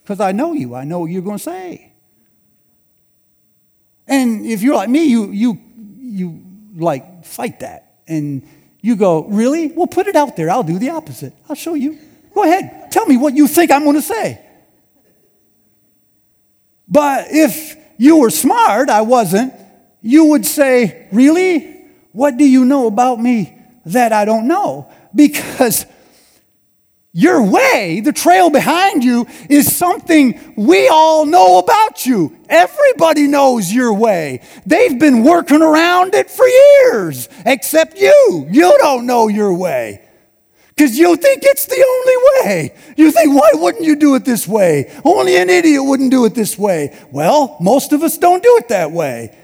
because 0.00 0.20
I 0.20 0.30
know 0.30 0.52
you. 0.52 0.76
I 0.76 0.84
know 0.84 1.00
what 1.00 1.10
you're 1.10 1.22
going 1.22 1.38
to 1.38 1.42
say. 1.42 1.92
And 4.06 4.46
if 4.46 4.62
you're 4.62 4.76
like 4.76 4.90
me, 4.90 5.06
you, 5.06 5.32
you, 5.32 5.60
you 5.98 6.42
like 6.76 7.24
fight 7.24 7.60
that. 7.60 7.91
And 8.06 8.46
you 8.80 8.96
go, 8.96 9.24
Really? 9.24 9.72
Well, 9.72 9.86
put 9.86 10.06
it 10.06 10.16
out 10.16 10.36
there. 10.36 10.50
I'll 10.50 10.62
do 10.62 10.78
the 10.78 10.90
opposite. 10.90 11.32
I'll 11.48 11.56
show 11.56 11.74
you. 11.74 11.98
Go 12.34 12.44
ahead. 12.44 12.90
Tell 12.90 13.06
me 13.06 13.16
what 13.16 13.34
you 13.34 13.46
think 13.46 13.70
I'm 13.70 13.84
going 13.84 13.96
to 13.96 14.02
say. 14.02 14.40
But 16.88 17.28
if 17.30 17.76
you 17.96 18.18
were 18.18 18.30
smart, 18.30 18.90
I 18.90 19.02
wasn't, 19.02 19.54
you 20.00 20.26
would 20.26 20.44
say, 20.44 21.08
Really? 21.12 21.70
What 22.12 22.36
do 22.36 22.44
you 22.44 22.64
know 22.64 22.86
about 22.86 23.20
me 23.20 23.56
that 23.86 24.12
I 24.12 24.24
don't 24.24 24.46
know? 24.46 24.90
Because 25.14 25.86
your 27.12 27.42
way, 27.42 28.00
the 28.00 28.12
trail 28.12 28.48
behind 28.48 29.04
you, 29.04 29.26
is 29.50 29.74
something 29.74 30.54
we 30.56 30.88
all 30.88 31.26
know 31.26 31.58
about 31.58 32.06
you. 32.06 32.36
Everybody 32.48 33.26
knows 33.26 33.72
your 33.72 33.92
way. 33.92 34.40
They've 34.64 34.98
been 34.98 35.22
working 35.22 35.60
around 35.62 36.14
it 36.14 36.30
for 36.30 36.46
years, 36.46 37.28
except 37.44 37.98
you. 37.98 38.46
You 38.50 38.76
don't 38.78 39.06
know 39.06 39.28
your 39.28 39.52
way 39.52 40.02
because 40.74 40.98
you 40.98 41.14
think 41.16 41.42
it's 41.44 41.66
the 41.66 41.84
only 41.86 42.16
way. 42.50 42.74
You 42.96 43.10
think, 43.12 43.38
why 43.38 43.50
wouldn't 43.54 43.84
you 43.84 43.94
do 43.94 44.14
it 44.14 44.24
this 44.24 44.48
way? 44.48 44.90
Only 45.04 45.36
an 45.36 45.50
idiot 45.50 45.84
wouldn't 45.84 46.10
do 46.10 46.24
it 46.24 46.34
this 46.34 46.58
way. 46.58 46.98
Well, 47.12 47.56
most 47.60 47.92
of 47.92 48.02
us 48.02 48.16
don't 48.18 48.42
do 48.42 48.56
it 48.56 48.68
that 48.68 48.90
way. 48.90 49.36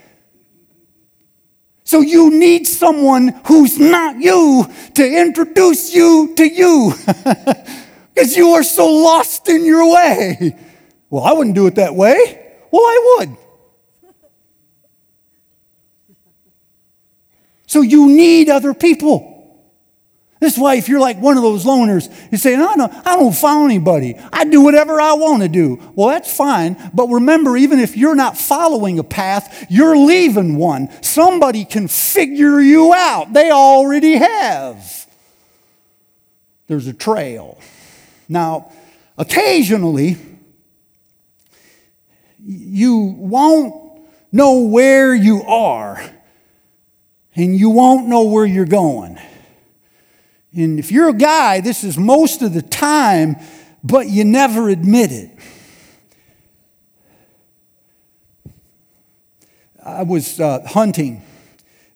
So 1.88 2.02
you 2.02 2.28
need 2.28 2.66
someone 2.66 3.28
who's 3.46 3.78
not 3.78 4.20
you 4.20 4.70
to 4.92 5.02
introduce 5.02 5.94
you 5.94 6.34
to 6.36 6.46
you 6.46 6.92
because 8.14 8.36
you 8.36 8.50
are 8.50 8.62
so 8.62 8.92
lost 8.92 9.48
in 9.48 9.64
your 9.64 9.90
way. 9.90 10.54
Well, 11.08 11.24
I 11.24 11.32
wouldn't 11.32 11.54
do 11.54 11.66
it 11.66 11.76
that 11.76 11.94
way. 11.94 12.58
Well, 12.70 12.82
I 12.82 13.16
would. 13.20 13.36
So 17.66 17.80
you 17.80 18.08
need 18.08 18.50
other 18.50 18.74
people. 18.74 19.37
This 20.40 20.54
is 20.54 20.58
why 20.58 20.76
if 20.76 20.88
you're 20.88 21.00
like 21.00 21.18
one 21.18 21.36
of 21.36 21.42
those 21.42 21.64
loners, 21.64 22.08
you 22.30 22.38
say, 22.38 22.56
no, 22.56 22.74
no, 22.74 22.88
I 23.04 23.16
don't 23.16 23.34
follow 23.34 23.64
anybody. 23.64 24.14
I 24.32 24.44
do 24.44 24.60
whatever 24.60 25.00
I 25.00 25.14
want 25.14 25.42
to 25.42 25.48
do. 25.48 25.80
Well, 25.96 26.08
that's 26.08 26.34
fine. 26.34 26.76
But 26.94 27.08
remember, 27.08 27.56
even 27.56 27.80
if 27.80 27.96
you're 27.96 28.14
not 28.14 28.38
following 28.38 29.00
a 29.00 29.04
path, 29.04 29.66
you're 29.68 29.96
leaving 29.96 30.56
one. 30.56 30.90
Somebody 31.02 31.64
can 31.64 31.88
figure 31.88 32.60
you 32.60 32.94
out. 32.94 33.32
They 33.32 33.50
already 33.50 34.14
have. 34.14 35.06
there's 36.68 36.86
a 36.86 36.92
trail. 36.92 37.58
Now, 38.28 38.70
occasionally, 39.16 40.18
you 42.44 42.96
won't 43.18 44.02
know 44.30 44.60
where 44.60 45.14
you 45.14 45.42
are 45.42 46.00
and 47.34 47.56
you 47.56 47.70
won't 47.70 48.08
know 48.08 48.24
where 48.24 48.46
you're 48.46 48.66
going. 48.66 49.18
And 50.54 50.78
if 50.78 50.90
you're 50.90 51.08
a 51.08 51.14
guy, 51.14 51.60
this 51.60 51.84
is 51.84 51.98
most 51.98 52.42
of 52.42 52.54
the 52.54 52.62
time, 52.62 53.36
but 53.84 54.08
you 54.08 54.24
never 54.24 54.68
admit 54.68 55.12
it. 55.12 55.30
I 59.84 60.02
was 60.02 60.38
uh, 60.38 60.60
hunting 60.66 61.22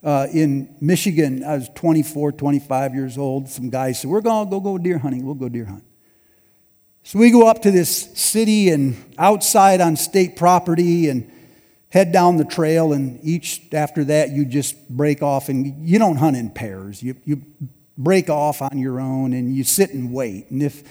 uh, 0.03 0.27
in 0.33 0.75
Michigan. 0.81 1.45
I 1.45 1.57
was 1.57 1.69
24, 1.75 2.33
25 2.33 2.95
years 2.95 3.19
old. 3.19 3.49
Some 3.49 3.71
guys 3.71 4.01
said, 4.01 4.11
We're 4.11 4.21
going 4.21 4.47
to 4.47 4.51
go, 4.51 4.61
go 4.61 4.79
deer 4.79 4.99
hunting. 4.99 5.25
We'll 5.25 5.35
go 5.35 5.49
deer 5.49 5.67
hunt. 5.67 5.85
So 7.05 7.19
we 7.19 7.31
go 7.31 7.49
up 7.49 7.63
to 7.63 7.71
this 7.71 8.13
city 8.15 8.71
and 8.71 8.97
outside 9.19 9.81
on 9.81 9.97
state 9.97 10.37
property 10.37 11.09
and 11.09 11.31
head 11.89 12.13
down 12.13 12.37
the 12.37 12.45
trail. 12.45 12.93
And 12.93 13.19
each 13.23 13.63
after 13.73 14.05
that, 14.05 14.31
you 14.31 14.45
just 14.45 14.89
break 14.89 15.23
off 15.23 15.49
and 15.49 15.87
you 15.87 15.99
don't 15.99 16.17
hunt 16.17 16.37
in 16.37 16.51
pairs. 16.51 17.03
You, 17.03 17.17
you 17.25 17.43
break 17.97 18.31
off 18.31 18.63
on 18.63 18.79
your 18.79 19.01
own 19.01 19.33
and 19.33 19.55
you 19.55 19.65
sit 19.65 19.93
and 19.93 20.13
wait. 20.13 20.51
And 20.51 20.63
if, 20.63 20.83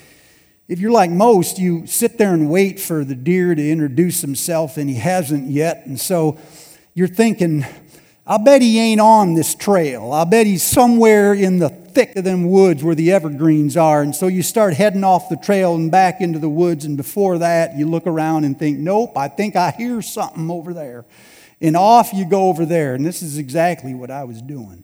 if 0.67 0.79
you're 0.79 0.91
like 0.91 1.11
most, 1.11 1.59
you 1.59 1.85
sit 1.87 2.17
there 2.17 2.33
and 2.33 2.49
wait 2.49 2.79
for 2.79 3.03
the 3.03 3.15
deer 3.15 3.55
to 3.55 3.71
introduce 3.71 4.21
himself 4.21 4.77
and 4.77 4.89
he 4.89 4.95
hasn't 4.95 5.49
yet. 5.49 5.85
And 5.85 5.99
so 5.99 6.37
you're 6.93 7.07
thinking, 7.07 7.65
I 8.25 8.37
bet 8.37 8.61
he 8.61 8.79
ain't 8.79 9.01
on 9.01 9.33
this 9.33 9.55
trail. 9.55 10.11
I 10.13 10.23
bet 10.25 10.45
he's 10.45 10.63
somewhere 10.63 11.33
in 11.33 11.59
the 11.59 11.69
thick 11.69 12.15
of 12.15 12.23
them 12.23 12.49
woods 12.49 12.83
where 12.83 12.95
the 12.95 13.11
evergreens 13.11 13.75
are. 13.75 14.01
And 14.01 14.15
so 14.15 14.27
you 14.27 14.43
start 14.43 14.73
heading 14.75 15.03
off 15.03 15.27
the 15.27 15.37
trail 15.37 15.75
and 15.75 15.91
back 15.91 16.21
into 16.21 16.39
the 16.39 16.49
woods. 16.49 16.85
And 16.85 16.95
before 16.95 17.39
that, 17.39 17.77
you 17.77 17.87
look 17.87 18.07
around 18.07 18.45
and 18.45 18.57
think, 18.57 18.77
nope, 18.77 19.17
I 19.17 19.27
think 19.27 19.55
I 19.55 19.71
hear 19.71 20.01
something 20.01 20.49
over 20.49 20.73
there. 20.73 21.05
And 21.59 21.75
off 21.75 22.13
you 22.13 22.25
go 22.25 22.49
over 22.49 22.65
there. 22.65 22.95
And 22.95 23.05
this 23.05 23.21
is 23.21 23.37
exactly 23.37 23.93
what 23.93 24.11
I 24.11 24.23
was 24.23 24.41
doing. 24.41 24.83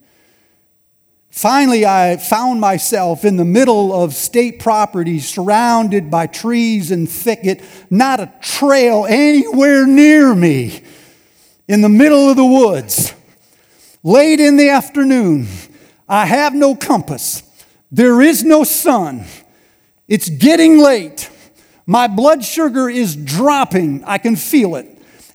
Finally, 1.38 1.86
I 1.86 2.17
found 2.17 2.60
myself 2.60 3.24
in 3.24 3.38
the 3.38 3.46
middle 3.46 3.94
of 3.94 4.15
state 4.15 4.58
property, 4.58 5.20
surrounded 5.20 6.10
by 6.10 6.25
trees 6.25 6.89
and 6.89 7.08
thicket, 7.08 7.62
not 7.91 8.20
a 8.20 8.34
trail 8.41 9.06
anywhere 9.08 9.86
near 9.86 10.34
me, 10.34 10.82
in 11.67 11.82
the 11.82 11.89
middle 11.89 12.32
of 12.32 12.38
the 12.38 12.44
woods. 12.44 13.13
Late 14.01 14.39
in 14.39 14.58
the 14.58 14.70
afternoon, 14.70 15.46
I 16.10 16.25
have 16.25 16.56
no 16.56 16.74
compass. 16.74 17.44
There 17.91 18.20
is 18.20 18.44
no 18.44 18.63
sun. 18.63 19.24
It's 20.08 20.29
getting 20.29 20.79
late. 20.79 21.29
My 21.86 22.08
blood 22.08 22.44
sugar 22.44 22.89
is 22.89 23.15
dropping. 23.15 24.03
I 24.06 24.17
can 24.17 24.36
feel 24.38 24.75
it. 24.75 24.88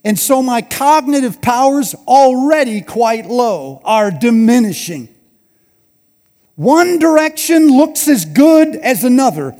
And 0.05 0.19
so 0.19 0.43
my 0.43 0.63
cognitive 0.63 1.41
powers, 1.41 1.95
already 2.09 2.81
quite 2.81 3.27
low, 3.27 3.81
are 3.85 4.11
diminishing. 4.11 5.12
One 6.63 7.01
direction 7.01 7.77
looks 7.77 8.07
as 8.07 8.25
good 8.25 8.77
as 8.77 9.03
another, 9.03 9.57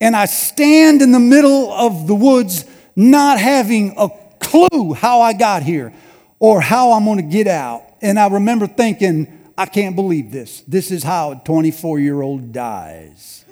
and 0.00 0.14
I 0.14 0.26
stand 0.26 1.02
in 1.02 1.10
the 1.10 1.18
middle 1.18 1.72
of 1.72 2.06
the 2.06 2.14
woods 2.14 2.64
not 2.94 3.40
having 3.40 3.92
a 3.98 4.08
clue 4.38 4.94
how 4.94 5.20
I 5.20 5.32
got 5.32 5.64
here 5.64 5.92
or 6.38 6.60
how 6.60 6.92
I'm 6.92 7.06
going 7.06 7.16
to 7.16 7.24
get 7.24 7.48
out. 7.48 7.82
And 8.00 8.20
I 8.20 8.28
remember 8.28 8.68
thinking, 8.68 9.50
I 9.58 9.66
can't 9.66 9.96
believe 9.96 10.30
this. 10.30 10.60
This 10.60 10.92
is 10.92 11.02
how 11.02 11.32
a 11.32 11.42
24 11.44 11.98
year 11.98 12.22
old 12.22 12.52
dies. 12.52 13.44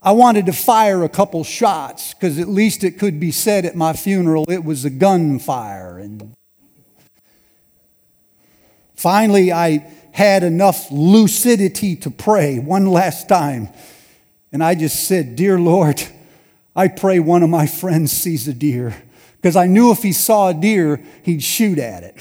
I 0.00 0.12
wanted 0.12 0.46
to 0.46 0.52
fire 0.52 1.02
a 1.02 1.08
couple 1.08 1.42
shots 1.42 2.14
because 2.14 2.38
at 2.38 2.46
least 2.46 2.84
it 2.84 2.96
could 2.96 3.18
be 3.18 3.32
said 3.32 3.64
at 3.64 3.74
my 3.74 3.92
funeral 3.94 4.44
it 4.48 4.64
was 4.64 4.84
a 4.84 4.90
gunfire. 4.90 5.98
And 5.98 6.36
Finally, 9.04 9.52
I 9.52 9.86
had 10.12 10.42
enough 10.42 10.90
lucidity 10.90 11.94
to 11.94 12.10
pray 12.10 12.58
one 12.58 12.86
last 12.86 13.28
time. 13.28 13.68
And 14.50 14.64
I 14.64 14.74
just 14.74 15.06
said, 15.06 15.36
Dear 15.36 15.58
Lord, 15.60 16.02
I 16.74 16.88
pray 16.88 17.20
one 17.20 17.42
of 17.42 17.50
my 17.50 17.66
friends 17.66 18.12
sees 18.12 18.48
a 18.48 18.54
deer. 18.54 18.96
Because 19.36 19.56
I 19.56 19.66
knew 19.66 19.90
if 19.90 20.02
he 20.02 20.12
saw 20.12 20.48
a 20.48 20.54
deer, 20.54 21.04
he'd 21.22 21.42
shoot 21.42 21.78
at 21.78 22.02
it. 22.02 22.16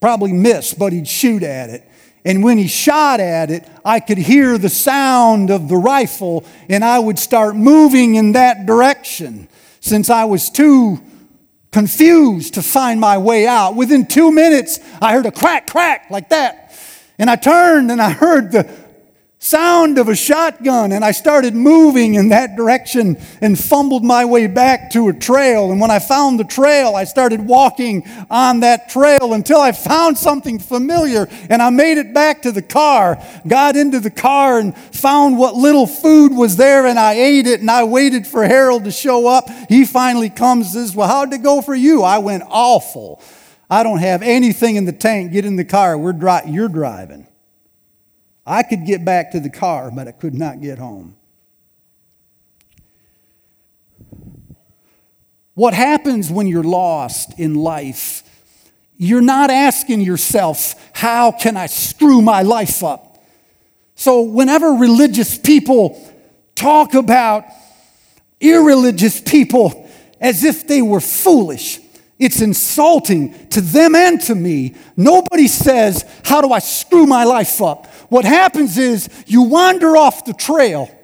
Probably 0.00 0.32
miss, 0.32 0.74
but 0.74 0.92
he'd 0.92 1.06
shoot 1.06 1.44
at 1.44 1.70
it. 1.70 1.88
And 2.24 2.42
when 2.42 2.58
he 2.58 2.66
shot 2.66 3.20
at 3.20 3.52
it, 3.52 3.64
I 3.84 4.00
could 4.00 4.18
hear 4.18 4.58
the 4.58 4.68
sound 4.68 5.50
of 5.50 5.68
the 5.68 5.76
rifle, 5.76 6.44
and 6.68 6.84
I 6.84 6.98
would 6.98 7.20
start 7.20 7.54
moving 7.54 8.16
in 8.16 8.32
that 8.32 8.66
direction 8.66 9.46
since 9.78 10.10
I 10.10 10.24
was 10.24 10.50
too 10.50 11.00
confused 11.72 12.54
to 12.54 12.62
find 12.62 13.00
my 13.00 13.18
way 13.18 13.46
out. 13.46 13.74
Within 13.74 14.06
two 14.06 14.30
minutes, 14.30 14.78
I 15.00 15.14
heard 15.14 15.26
a 15.26 15.32
crack, 15.32 15.66
crack 15.66 16.10
like 16.10 16.28
that. 16.28 16.78
And 17.18 17.28
I 17.28 17.36
turned 17.36 17.90
and 17.90 18.00
I 18.00 18.10
heard 18.10 18.52
the 18.52 18.64
sound 19.42 19.98
of 19.98 20.08
a 20.08 20.14
shotgun 20.14 20.92
and 20.92 21.04
I 21.04 21.10
started 21.10 21.52
moving 21.52 22.14
in 22.14 22.28
that 22.28 22.54
direction 22.54 23.18
and 23.40 23.58
fumbled 23.58 24.04
my 24.04 24.24
way 24.24 24.46
back 24.46 24.90
to 24.92 25.08
a 25.08 25.12
trail. 25.12 25.72
And 25.72 25.80
when 25.80 25.90
I 25.90 25.98
found 25.98 26.38
the 26.38 26.44
trail, 26.44 26.94
I 26.94 27.02
started 27.02 27.44
walking 27.44 28.08
on 28.30 28.60
that 28.60 28.88
trail 28.88 29.34
until 29.34 29.60
I 29.60 29.72
found 29.72 30.16
something 30.16 30.60
familiar 30.60 31.28
and 31.50 31.60
I 31.60 31.70
made 31.70 31.98
it 31.98 32.14
back 32.14 32.42
to 32.42 32.52
the 32.52 32.62
car, 32.62 33.20
got 33.46 33.74
into 33.74 33.98
the 33.98 34.10
car 34.10 34.60
and 34.60 34.76
found 34.76 35.36
what 35.36 35.56
little 35.56 35.88
food 35.88 36.32
was 36.32 36.54
there 36.54 36.86
and 36.86 36.96
I 36.96 37.14
ate 37.14 37.48
it 37.48 37.60
and 37.60 37.70
I 37.70 37.82
waited 37.82 38.28
for 38.28 38.44
Harold 38.44 38.84
to 38.84 38.92
show 38.92 39.26
up. 39.26 39.50
He 39.68 39.84
finally 39.84 40.30
comes 40.30 40.66
and 40.66 40.86
says, 40.86 40.94
Well, 40.94 41.08
how'd 41.08 41.32
it 41.32 41.42
go 41.42 41.62
for 41.62 41.74
you? 41.74 42.04
I 42.04 42.18
went 42.18 42.44
awful. 42.46 43.20
I 43.68 43.82
don't 43.82 43.98
have 43.98 44.22
anything 44.22 44.76
in 44.76 44.84
the 44.84 44.92
tank. 44.92 45.32
Get 45.32 45.44
in 45.44 45.56
the 45.56 45.64
car. 45.64 45.98
We're 45.98 46.12
dri- 46.12 46.42
you're 46.46 46.68
driving. 46.68 47.26
I 48.44 48.62
could 48.62 48.86
get 48.86 49.04
back 49.04 49.30
to 49.32 49.40
the 49.40 49.50
car, 49.50 49.90
but 49.90 50.08
I 50.08 50.12
could 50.12 50.34
not 50.34 50.60
get 50.60 50.78
home. 50.78 51.16
What 55.54 55.74
happens 55.74 56.30
when 56.30 56.46
you're 56.46 56.62
lost 56.62 57.38
in 57.38 57.54
life? 57.54 58.22
You're 58.96 59.20
not 59.20 59.50
asking 59.50 60.00
yourself, 60.00 60.74
How 60.94 61.32
can 61.32 61.56
I 61.56 61.66
screw 61.66 62.22
my 62.22 62.42
life 62.42 62.82
up? 62.82 63.22
So, 63.94 64.22
whenever 64.22 64.70
religious 64.70 65.38
people 65.38 66.00
talk 66.54 66.94
about 66.94 67.44
irreligious 68.40 69.20
people 69.20 69.88
as 70.20 70.42
if 70.42 70.66
they 70.66 70.82
were 70.82 71.00
foolish, 71.00 71.80
it's 72.18 72.40
insulting 72.40 73.48
to 73.48 73.60
them 73.60 73.94
and 73.94 74.20
to 74.22 74.34
me. 74.34 74.74
Nobody 74.96 75.48
says, 75.48 76.04
How 76.24 76.40
do 76.40 76.52
I 76.52 76.60
screw 76.60 77.06
my 77.06 77.24
life 77.24 77.60
up? 77.60 77.91
What 78.12 78.26
happens 78.26 78.76
is 78.76 79.08
you 79.26 79.44
wander 79.44 79.96
off 79.96 80.26
the 80.26 80.34
trail. 80.34 80.94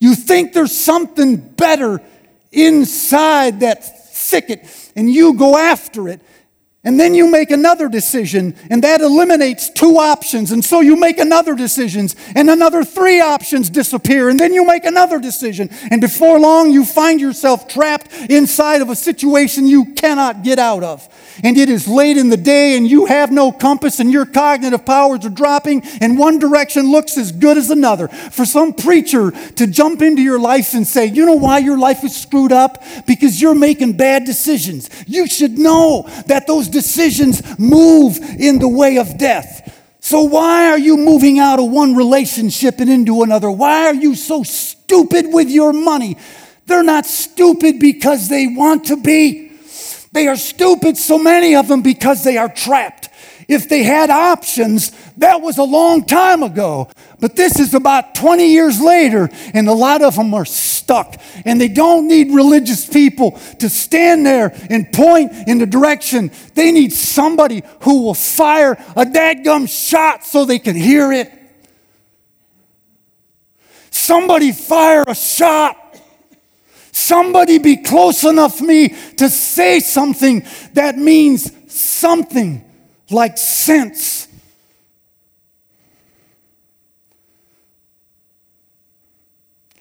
You 0.00 0.16
think 0.16 0.52
there's 0.52 0.76
something 0.76 1.36
better 1.36 2.02
inside 2.50 3.60
that 3.60 4.12
thicket, 4.12 4.66
and 4.96 5.08
you 5.08 5.34
go 5.34 5.56
after 5.56 6.08
it. 6.08 6.20
And 6.84 6.98
then 6.98 7.14
you 7.14 7.30
make 7.30 7.52
another 7.52 7.88
decision, 7.88 8.56
and 8.68 8.82
that 8.82 9.00
eliminates 9.00 9.70
two 9.70 9.98
options. 9.98 10.50
And 10.50 10.64
so 10.64 10.80
you 10.80 10.96
make 10.96 11.18
another 11.18 11.54
decision, 11.54 12.08
and 12.34 12.50
another 12.50 12.82
three 12.82 13.20
options 13.20 13.70
disappear. 13.70 14.28
And 14.28 14.38
then 14.38 14.52
you 14.52 14.66
make 14.66 14.84
another 14.84 15.20
decision. 15.20 15.70
And 15.92 16.00
before 16.00 16.40
long, 16.40 16.72
you 16.72 16.84
find 16.84 17.20
yourself 17.20 17.68
trapped 17.68 18.12
inside 18.28 18.82
of 18.82 18.90
a 18.90 18.96
situation 18.96 19.68
you 19.68 19.94
cannot 19.94 20.42
get 20.42 20.58
out 20.58 20.82
of 20.82 21.08
and 21.42 21.56
it 21.56 21.68
is 21.68 21.88
late 21.88 22.16
in 22.16 22.28
the 22.28 22.36
day 22.36 22.76
and 22.76 22.88
you 22.88 23.06
have 23.06 23.30
no 23.30 23.52
compass 23.52 24.00
and 24.00 24.12
your 24.12 24.26
cognitive 24.26 24.84
powers 24.84 25.24
are 25.24 25.30
dropping 25.30 25.82
and 26.00 26.18
one 26.18 26.38
direction 26.38 26.90
looks 26.90 27.16
as 27.16 27.32
good 27.32 27.56
as 27.56 27.70
another. 27.70 28.08
For 28.08 28.44
some 28.44 28.72
preacher 28.72 29.30
to 29.30 29.66
jump 29.66 30.02
into 30.02 30.22
your 30.22 30.38
life 30.38 30.74
and 30.74 30.86
say, 30.86 31.06
you 31.06 31.26
know 31.26 31.34
why 31.34 31.58
your 31.58 31.78
life 31.78 32.04
is 32.04 32.14
screwed 32.14 32.52
up? 32.52 32.82
Because 33.06 33.40
you're 33.40 33.54
making 33.54 33.96
bad 33.96 34.24
decisions. 34.24 34.90
You 35.06 35.26
should 35.26 35.58
know 35.58 36.08
that 36.26 36.46
those 36.46 36.68
decisions 36.72 37.58
move 37.58 38.18
in 38.18 38.58
the 38.58 38.68
way 38.68 38.98
of 38.98 39.18
death. 39.18 39.78
So, 40.00 40.24
why 40.24 40.66
are 40.66 40.78
you 40.78 40.96
moving 40.96 41.38
out 41.38 41.60
of 41.60 41.70
one 41.70 41.94
relationship 41.94 42.80
and 42.80 42.90
into 42.90 43.22
another? 43.22 43.50
Why 43.50 43.86
are 43.86 43.94
you 43.94 44.16
so 44.16 44.42
stupid 44.42 45.26
with 45.32 45.48
your 45.48 45.72
money? 45.72 46.16
They're 46.66 46.82
not 46.82 47.06
stupid 47.06 47.78
because 47.78 48.28
they 48.28 48.48
want 48.48 48.86
to 48.86 48.96
be. 48.96 49.52
They 50.12 50.26
are 50.26 50.36
stupid, 50.36 50.96
so 50.96 51.18
many 51.18 51.54
of 51.54 51.68
them, 51.68 51.82
because 51.82 52.24
they 52.24 52.36
are 52.36 52.48
trapped. 52.48 53.08
If 53.52 53.68
they 53.68 53.82
had 53.82 54.08
options, 54.08 54.92
that 55.18 55.42
was 55.42 55.58
a 55.58 55.62
long 55.62 56.06
time 56.06 56.42
ago. 56.42 56.88
But 57.20 57.36
this 57.36 57.60
is 57.60 57.74
about 57.74 58.14
20 58.14 58.50
years 58.50 58.80
later, 58.80 59.28
and 59.52 59.68
a 59.68 59.74
lot 59.74 60.00
of 60.00 60.16
them 60.16 60.32
are 60.32 60.46
stuck. 60.46 61.16
And 61.44 61.60
they 61.60 61.68
don't 61.68 62.08
need 62.08 62.32
religious 62.32 62.88
people 62.88 63.32
to 63.58 63.68
stand 63.68 64.24
there 64.24 64.54
and 64.70 64.90
point 64.90 65.32
in 65.46 65.58
the 65.58 65.66
direction. 65.66 66.30
They 66.54 66.72
need 66.72 66.94
somebody 66.94 67.62
who 67.82 68.04
will 68.04 68.14
fire 68.14 68.72
a 68.96 69.04
dadgum 69.04 69.68
shot 69.68 70.24
so 70.24 70.46
they 70.46 70.58
can 70.58 70.74
hear 70.74 71.12
it. 71.12 71.30
Somebody 73.90 74.52
fire 74.52 75.04
a 75.06 75.14
shot. 75.14 75.76
Somebody 76.90 77.58
be 77.58 77.76
close 77.76 78.24
enough 78.24 78.62
me 78.62 78.96
to 79.18 79.28
say 79.28 79.80
something 79.80 80.46
that 80.72 80.96
means 80.96 81.52
something 81.70 82.64
like 83.12 83.38
sense. 83.38 84.28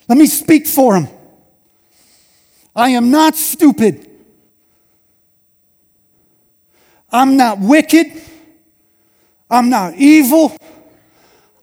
Let 0.07 0.17
me 0.17 0.25
speak 0.25 0.67
for 0.67 0.95
him. 0.95 1.07
I 2.75 2.89
am 2.89 3.11
not 3.11 3.35
stupid. 3.35 4.09
I'm 7.11 7.37
not 7.37 7.59
wicked. 7.59 8.21
I'm 9.49 9.69
not 9.69 9.95
evil. 9.95 10.55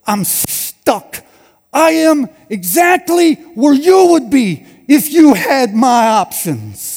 I'm 0.06 0.24
stuck. 0.24 1.24
I 1.72 1.90
am 1.90 2.28
exactly 2.48 3.34
where 3.34 3.74
you 3.74 4.12
would 4.12 4.30
be 4.30 4.66
if 4.88 5.12
you 5.12 5.34
had 5.34 5.74
my 5.74 6.08
options. 6.08 6.87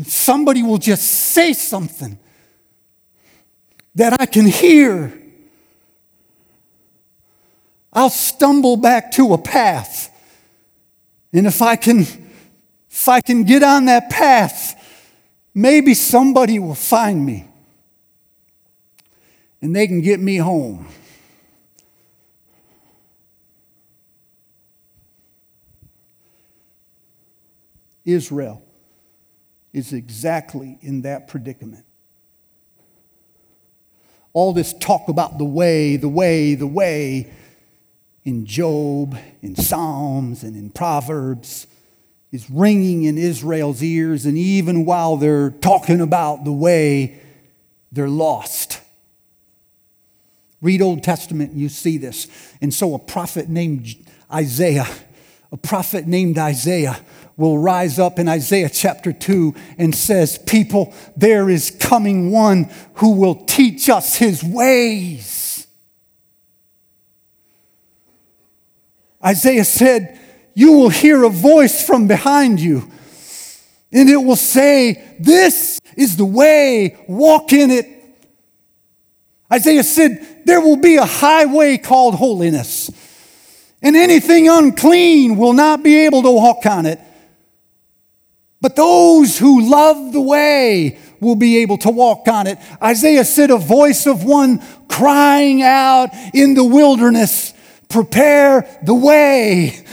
If 0.00 0.08
somebody 0.08 0.62
will 0.62 0.78
just 0.78 1.02
say 1.02 1.52
something 1.52 2.18
that 3.94 4.18
I 4.18 4.24
can 4.24 4.46
hear, 4.46 5.12
I'll 7.92 8.08
stumble 8.08 8.78
back 8.78 9.12
to 9.12 9.34
a 9.34 9.38
path. 9.38 10.08
And 11.34 11.46
if 11.46 11.60
I 11.60 11.76
can 11.76 12.06
if 12.90 13.08
I 13.08 13.20
can 13.20 13.44
get 13.44 13.62
on 13.62 13.84
that 13.84 14.08
path, 14.08 14.74
maybe 15.52 15.92
somebody 15.92 16.58
will 16.58 16.74
find 16.74 17.24
me 17.24 17.46
and 19.60 19.76
they 19.76 19.86
can 19.86 20.00
get 20.00 20.18
me 20.18 20.38
home. 20.38 20.88
Israel 28.06 28.62
is 29.72 29.92
exactly 29.92 30.78
in 30.80 31.02
that 31.02 31.28
predicament. 31.28 31.84
All 34.32 34.52
this 34.52 34.72
talk 34.74 35.08
about 35.08 35.38
the 35.38 35.44
way, 35.44 35.96
the 35.96 36.08
way, 36.08 36.54
the 36.54 36.66
way 36.66 37.32
in 38.24 38.46
Job, 38.46 39.16
in 39.42 39.56
Psalms, 39.56 40.42
and 40.42 40.56
in 40.56 40.70
Proverbs 40.70 41.66
is 42.32 42.48
ringing 42.48 43.02
in 43.02 43.18
Israel's 43.18 43.82
ears, 43.82 44.24
and 44.24 44.38
even 44.38 44.84
while 44.84 45.16
they're 45.16 45.50
talking 45.50 46.00
about 46.00 46.44
the 46.44 46.52
way, 46.52 47.20
they're 47.90 48.08
lost. 48.08 48.80
Read 50.62 50.82
Old 50.82 51.02
Testament 51.02 51.52
and 51.52 51.60
you 51.60 51.68
see 51.68 51.96
this. 51.96 52.28
And 52.60 52.72
so 52.72 52.94
a 52.94 52.98
prophet 52.98 53.48
named 53.48 53.96
Isaiah, 54.32 54.86
a 55.50 55.56
prophet 55.56 56.06
named 56.06 56.38
Isaiah, 56.38 57.00
will 57.40 57.58
rise 57.58 57.98
up 57.98 58.18
in 58.18 58.28
Isaiah 58.28 58.68
chapter 58.68 59.14
2 59.14 59.54
and 59.78 59.94
says, 59.94 60.36
People, 60.38 60.92
there 61.16 61.48
is 61.48 61.70
coming 61.70 62.30
one 62.30 62.70
who 62.96 63.12
will 63.12 63.34
teach 63.46 63.88
us 63.88 64.16
his 64.16 64.44
ways. 64.44 65.66
Isaiah 69.24 69.64
said, 69.64 70.20
You 70.54 70.72
will 70.72 70.90
hear 70.90 71.24
a 71.24 71.30
voice 71.30 71.84
from 71.84 72.06
behind 72.06 72.60
you, 72.60 72.90
and 73.90 74.10
it 74.10 74.18
will 74.18 74.36
say, 74.36 75.16
This 75.18 75.80
is 75.96 76.18
the 76.18 76.26
way, 76.26 77.02
walk 77.08 77.54
in 77.54 77.70
it. 77.70 77.86
Isaiah 79.50 79.82
said, 79.82 80.42
There 80.44 80.60
will 80.60 80.76
be 80.76 80.96
a 80.96 81.06
highway 81.06 81.78
called 81.78 82.16
holiness, 82.16 82.90
and 83.80 83.96
anything 83.96 84.46
unclean 84.46 85.38
will 85.38 85.54
not 85.54 85.82
be 85.82 86.04
able 86.04 86.22
to 86.22 86.30
walk 86.30 86.66
on 86.66 86.84
it. 86.84 87.00
But 88.60 88.76
those 88.76 89.38
who 89.38 89.70
love 89.70 90.12
the 90.12 90.20
way 90.20 90.98
will 91.20 91.36
be 91.36 91.58
able 91.58 91.78
to 91.78 91.90
walk 91.90 92.28
on 92.28 92.46
it. 92.46 92.58
Isaiah 92.82 93.24
said, 93.24 93.50
A 93.50 93.56
voice 93.56 94.06
of 94.06 94.24
one 94.24 94.62
crying 94.88 95.62
out 95.62 96.10
in 96.34 96.54
the 96.54 96.64
wilderness, 96.64 97.54
Prepare 97.88 98.68
the 98.82 98.94
way. 98.94 99.84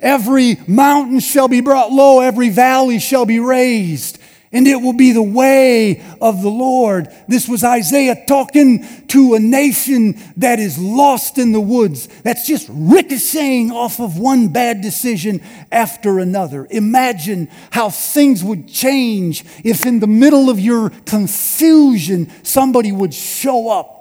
Every 0.00 0.58
mountain 0.68 1.20
shall 1.20 1.48
be 1.48 1.60
brought 1.60 1.90
low, 1.90 2.20
every 2.20 2.50
valley 2.50 3.00
shall 3.00 3.26
be 3.26 3.40
raised 3.40 4.17
and 4.52 4.66
it 4.66 4.76
will 4.76 4.94
be 4.94 5.12
the 5.12 5.22
way 5.22 6.02
of 6.20 6.42
the 6.42 6.50
Lord. 6.50 7.08
This 7.26 7.48
was 7.48 7.64
Isaiah 7.64 8.24
talking 8.26 8.86
to 9.08 9.34
a 9.34 9.40
nation 9.40 10.18
that 10.36 10.58
is 10.58 10.78
lost 10.78 11.38
in 11.38 11.52
the 11.52 11.60
woods, 11.60 12.08
that's 12.22 12.46
just 12.46 12.68
ricocheting 12.70 13.70
off 13.70 14.00
of 14.00 14.18
one 14.18 14.48
bad 14.48 14.80
decision 14.80 15.42
after 15.70 16.18
another. 16.18 16.66
Imagine 16.70 17.48
how 17.70 17.90
things 17.90 18.42
would 18.42 18.68
change 18.68 19.44
if, 19.64 19.84
in 19.84 20.00
the 20.00 20.06
middle 20.06 20.48
of 20.48 20.58
your 20.58 20.90
confusion, 21.06 22.30
somebody 22.42 22.92
would 22.92 23.12
show 23.12 23.70
up 23.70 23.98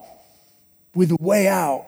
with 0.95 1.11
a 1.11 1.17
way 1.19 1.47
out. 1.47 1.85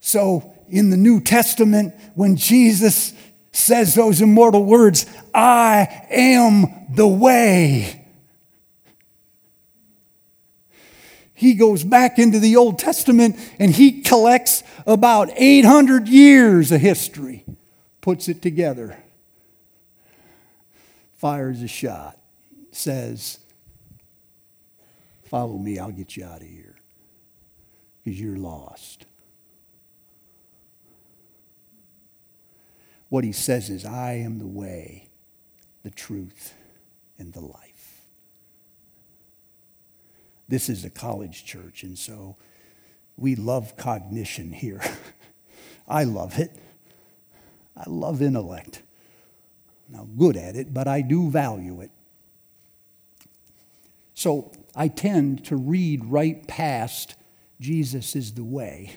So, 0.00 0.54
in 0.70 0.90
the 0.90 0.96
New 0.96 1.20
Testament, 1.20 1.94
when 2.14 2.36
Jesus 2.36 3.12
says 3.58 3.94
those 3.94 4.20
immortal 4.20 4.64
words 4.64 5.04
I 5.34 6.06
am 6.10 6.86
the 6.90 7.08
way. 7.08 8.06
He 11.34 11.54
goes 11.54 11.84
back 11.84 12.18
into 12.18 12.40
the 12.40 12.56
Old 12.56 12.78
Testament 12.78 13.36
and 13.58 13.70
he 13.70 14.00
collects 14.02 14.62
about 14.86 15.30
800 15.36 16.08
years 16.08 16.72
of 16.72 16.80
history, 16.80 17.44
puts 18.00 18.28
it 18.28 18.42
together, 18.42 18.96
fires 21.16 21.62
a 21.62 21.68
shot, 21.68 22.18
says, 22.72 23.38
Follow 25.24 25.58
me, 25.58 25.78
I'll 25.78 25.90
get 25.90 26.16
you 26.16 26.24
out 26.24 26.40
of 26.40 26.48
here 26.48 26.74
because 28.02 28.18
you're 28.18 28.38
lost. 28.38 29.04
What 33.08 33.24
he 33.24 33.32
says 33.32 33.70
is, 33.70 33.84
I 33.84 34.12
am 34.14 34.38
the 34.38 34.46
way, 34.46 35.08
the 35.82 35.90
truth, 35.90 36.54
and 37.18 37.32
the 37.32 37.40
life. 37.40 38.02
This 40.48 40.68
is 40.68 40.84
a 40.84 40.90
college 40.90 41.44
church, 41.44 41.82
and 41.82 41.98
so 41.98 42.36
we 43.16 43.34
love 43.34 43.76
cognition 43.76 44.52
here. 44.52 44.82
I 45.88 46.04
love 46.04 46.38
it. 46.38 46.56
I 47.76 47.84
love 47.86 48.20
intellect. 48.20 48.82
Now, 49.88 50.06
good 50.16 50.36
at 50.36 50.54
it, 50.56 50.74
but 50.74 50.86
I 50.86 51.00
do 51.00 51.30
value 51.30 51.80
it. 51.80 51.90
So 54.14 54.52
I 54.74 54.88
tend 54.88 55.44
to 55.46 55.56
read 55.56 56.04
right 56.04 56.46
past 56.46 57.14
Jesus 57.60 58.14
is 58.14 58.34
the 58.34 58.44
way 58.44 58.96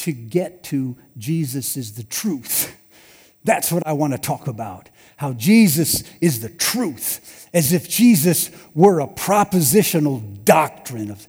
to 0.00 0.12
get 0.12 0.62
to 0.64 0.96
Jesus 1.18 1.76
is 1.76 1.94
the 1.94 2.02
truth. 2.02 2.76
That's 3.44 3.72
what 3.72 3.86
I 3.86 3.92
want 3.92 4.12
to 4.12 4.18
talk 4.18 4.46
about. 4.46 4.88
How 5.16 5.32
Jesus 5.32 6.04
is 6.20 6.40
the 6.40 6.48
truth, 6.48 7.48
as 7.52 7.72
if 7.72 7.88
Jesus 7.88 8.50
were 8.74 9.00
a 9.00 9.06
propositional 9.06 10.44
doctrine. 10.44 11.10
Of, 11.10 11.26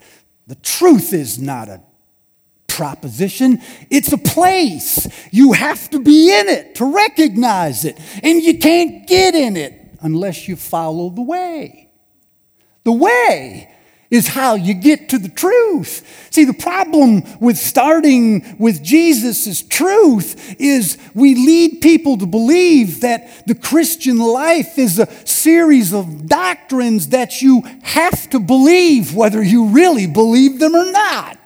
the 0.47 0.55
truth 0.55 1.13
is 1.13 1.39
not 1.39 1.69
a 1.69 1.81
proposition, 2.67 3.61
it's 3.89 4.13
a 4.13 4.17
place. 4.17 5.07
You 5.31 5.53
have 5.53 5.89
to 5.89 5.99
be 5.99 6.33
in 6.37 6.47
it 6.47 6.75
to 6.75 6.93
recognize 6.93 7.85
it, 7.85 7.97
and 8.23 8.41
you 8.41 8.57
can't 8.57 9.07
get 9.07 9.35
in 9.35 9.57
it 9.57 9.97
unless 10.01 10.47
you 10.47 10.55
follow 10.55 11.09
the 11.09 11.21
way. 11.21 11.89
The 12.83 12.93
way 12.93 13.73
is 14.11 14.27
how 14.27 14.55
you 14.55 14.73
get 14.73 15.07
to 15.09 15.17
the 15.17 15.29
truth. 15.29 16.27
See, 16.29 16.43
the 16.43 16.53
problem 16.53 17.23
with 17.39 17.57
starting 17.57 18.57
with 18.59 18.83
Jesus' 18.83 19.63
truth 19.63 20.55
is 20.59 20.97
we 21.15 21.33
lead 21.33 21.81
people 21.81 22.17
to 22.17 22.25
believe 22.25 23.01
that 23.01 23.47
the 23.47 23.55
Christian 23.55 24.17
life 24.19 24.77
is 24.77 24.99
a 24.99 25.07
series 25.25 25.93
of 25.93 26.27
doctrines 26.27 27.07
that 27.07 27.41
you 27.41 27.63
have 27.83 28.29
to 28.31 28.39
believe, 28.39 29.15
whether 29.15 29.41
you 29.41 29.67
really 29.67 30.07
believe 30.07 30.59
them 30.59 30.75
or 30.75 30.91
not. 30.91 31.37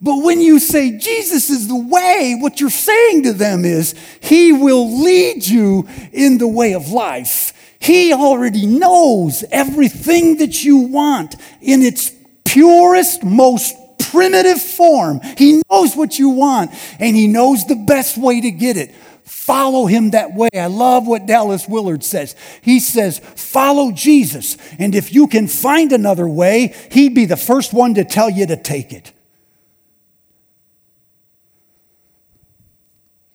But 0.00 0.24
when 0.24 0.40
you 0.40 0.58
say 0.58 0.98
Jesus 0.98 1.50
is 1.50 1.68
the 1.68 1.76
way, 1.76 2.36
what 2.40 2.60
you're 2.60 2.70
saying 2.70 3.24
to 3.24 3.32
them 3.32 3.64
is 3.64 3.94
He 4.20 4.52
will 4.52 5.02
lead 5.02 5.46
you 5.46 5.88
in 6.12 6.38
the 6.38 6.48
way 6.48 6.74
of 6.74 6.90
life. 6.90 7.52
He 7.82 8.12
already 8.12 8.64
knows 8.64 9.44
everything 9.50 10.38
that 10.38 10.62
you 10.64 10.78
want 10.78 11.34
in 11.60 11.82
its 11.82 12.12
purest, 12.44 13.24
most 13.24 13.74
primitive 13.98 14.62
form. 14.62 15.20
He 15.36 15.62
knows 15.70 15.96
what 15.96 16.18
you 16.18 16.28
want 16.30 16.70
and 17.00 17.16
He 17.16 17.26
knows 17.26 17.66
the 17.66 17.74
best 17.74 18.16
way 18.16 18.40
to 18.40 18.50
get 18.50 18.76
it. 18.76 18.94
Follow 19.24 19.86
him 19.86 20.10
that 20.10 20.34
way. 20.34 20.50
I 20.54 20.66
love 20.66 21.06
what 21.06 21.26
Dallas 21.26 21.66
Willard 21.66 22.04
says. 22.04 22.36
He 22.60 22.78
says, 22.78 23.18
Follow 23.18 23.90
Jesus. 23.90 24.56
And 24.78 24.94
if 24.94 25.12
you 25.12 25.26
can 25.26 25.48
find 25.48 25.90
another 25.92 26.28
way, 26.28 26.74
he'd 26.92 27.14
be 27.14 27.24
the 27.24 27.36
first 27.36 27.72
one 27.72 27.94
to 27.94 28.04
tell 28.04 28.30
you 28.30 28.46
to 28.46 28.56
take 28.56 28.92
it. 28.92 29.10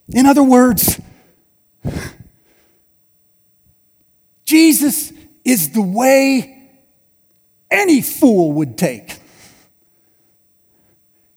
In 0.10 0.26
other 0.26 0.44
words, 0.44 1.02
Jesus 4.48 5.12
is 5.44 5.72
the 5.72 5.82
way 5.82 6.72
any 7.70 8.02
fool 8.02 8.54
would 8.54 8.78
take 8.78 9.20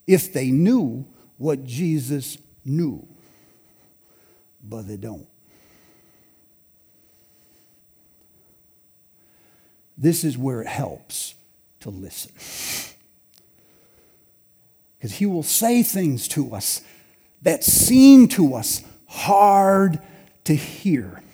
if 0.07 0.33
they 0.33 0.53
knew 0.53 1.05
what 1.37 1.65
Jesus 1.65 2.39
knew, 2.65 3.05
but 4.63 4.87
they 4.87 4.97
don't. 4.97 5.27
This 9.99 10.23
is 10.23 10.39
where 10.39 10.63
it 10.63 10.69
helps 10.69 11.35
to 11.81 11.91
listen. 11.91 12.31
Because 14.97 15.17
he 15.17 15.27
will 15.27 15.43
say 15.43 15.83
things 15.83 16.29
to 16.29 16.55
us 16.55 16.81
that 17.43 17.65
seem 17.65 18.29
to 18.29 18.55
us 18.55 18.85
hard 19.07 19.99
to 20.45 20.55
hear. 20.55 21.25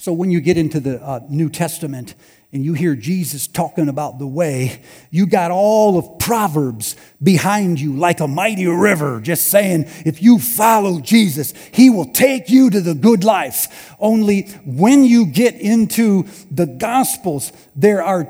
So 0.00 0.14
when 0.14 0.30
you 0.30 0.40
get 0.40 0.56
into 0.56 0.80
the 0.80 0.98
uh, 1.04 1.20
New 1.28 1.50
Testament 1.50 2.14
and 2.54 2.64
you 2.64 2.72
hear 2.72 2.94
Jesus 2.94 3.46
talking 3.46 3.86
about 3.86 4.18
the 4.18 4.26
way, 4.26 4.80
you 5.10 5.26
got 5.26 5.50
all 5.50 5.98
of 5.98 6.18
Proverbs 6.18 6.96
behind 7.22 7.78
you 7.78 7.92
like 7.92 8.20
a 8.20 8.26
mighty 8.26 8.66
river, 8.66 9.20
just 9.20 9.48
saying, 9.48 9.84
if 10.06 10.22
you 10.22 10.38
follow 10.38 11.00
Jesus, 11.00 11.52
he 11.74 11.90
will 11.90 12.06
take 12.06 12.48
you 12.48 12.70
to 12.70 12.80
the 12.80 12.94
good 12.94 13.24
life. 13.24 13.94
Only 14.00 14.44
when 14.64 15.04
you 15.04 15.26
get 15.26 15.54
into 15.56 16.26
the 16.50 16.64
Gospels, 16.64 17.52
there 17.76 18.02
are 18.02 18.26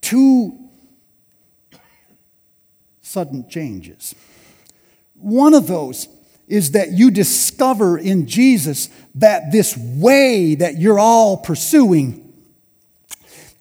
two 0.00 0.58
sudden 3.00 3.48
changes. 3.48 4.12
One 5.14 5.54
of 5.54 5.68
those 5.68 6.08
is 6.48 6.72
that 6.72 6.92
you 6.92 7.10
discover 7.10 7.98
in 7.98 8.26
Jesus 8.26 8.88
that 9.16 9.50
this 9.50 9.76
way 9.76 10.54
that 10.54 10.78
you're 10.78 10.98
all 10.98 11.36
pursuing 11.38 12.22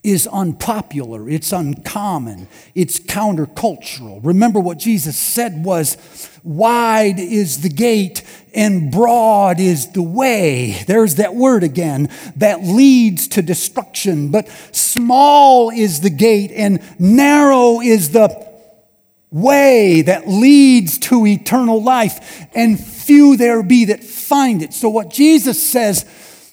is 0.03 0.27
unpopular, 0.27 1.27
it's 1.27 1.51
uncommon, 1.51 2.47
it's 2.75 2.99
countercultural. 2.99 4.19
Remember 4.23 4.59
what 4.59 4.77
Jesus 4.77 5.17
said 5.17 5.65
was, 5.65 5.97
wide 6.43 7.17
is 7.17 7.61
the 7.61 7.69
gate 7.69 8.21
and 8.53 8.91
broad 8.91 9.59
is 9.59 9.93
the 9.93 10.03
way. 10.03 10.83
There's 10.85 11.15
that 11.15 11.33
word 11.33 11.63
again 11.63 12.11
that 12.35 12.61
leads 12.63 13.27
to 13.29 13.41
destruction, 13.41 14.29
but 14.29 14.47
small 14.71 15.71
is 15.71 16.01
the 16.01 16.11
gate 16.11 16.51
and 16.51 16.83
narrow 16.99 17.81
is 17.81 18.11
the 18.11 18.54
way 19.31 20.01
that 20.03 20.27
leads 20.27 20.97
to 20.97 21.25
eternal 21.25 21.81
life, 21.81 22.47
and 22.53 22.79
few 22.79 23.37
there 23.37 23.63
be 23.63 23.85
that 23.85 24.03
find 24.03 24.61
it. 24.61 24.73
So, 24.73 24.89
what 24.89 25.09
Jesus 25.09 25.61
says 25.61 26.05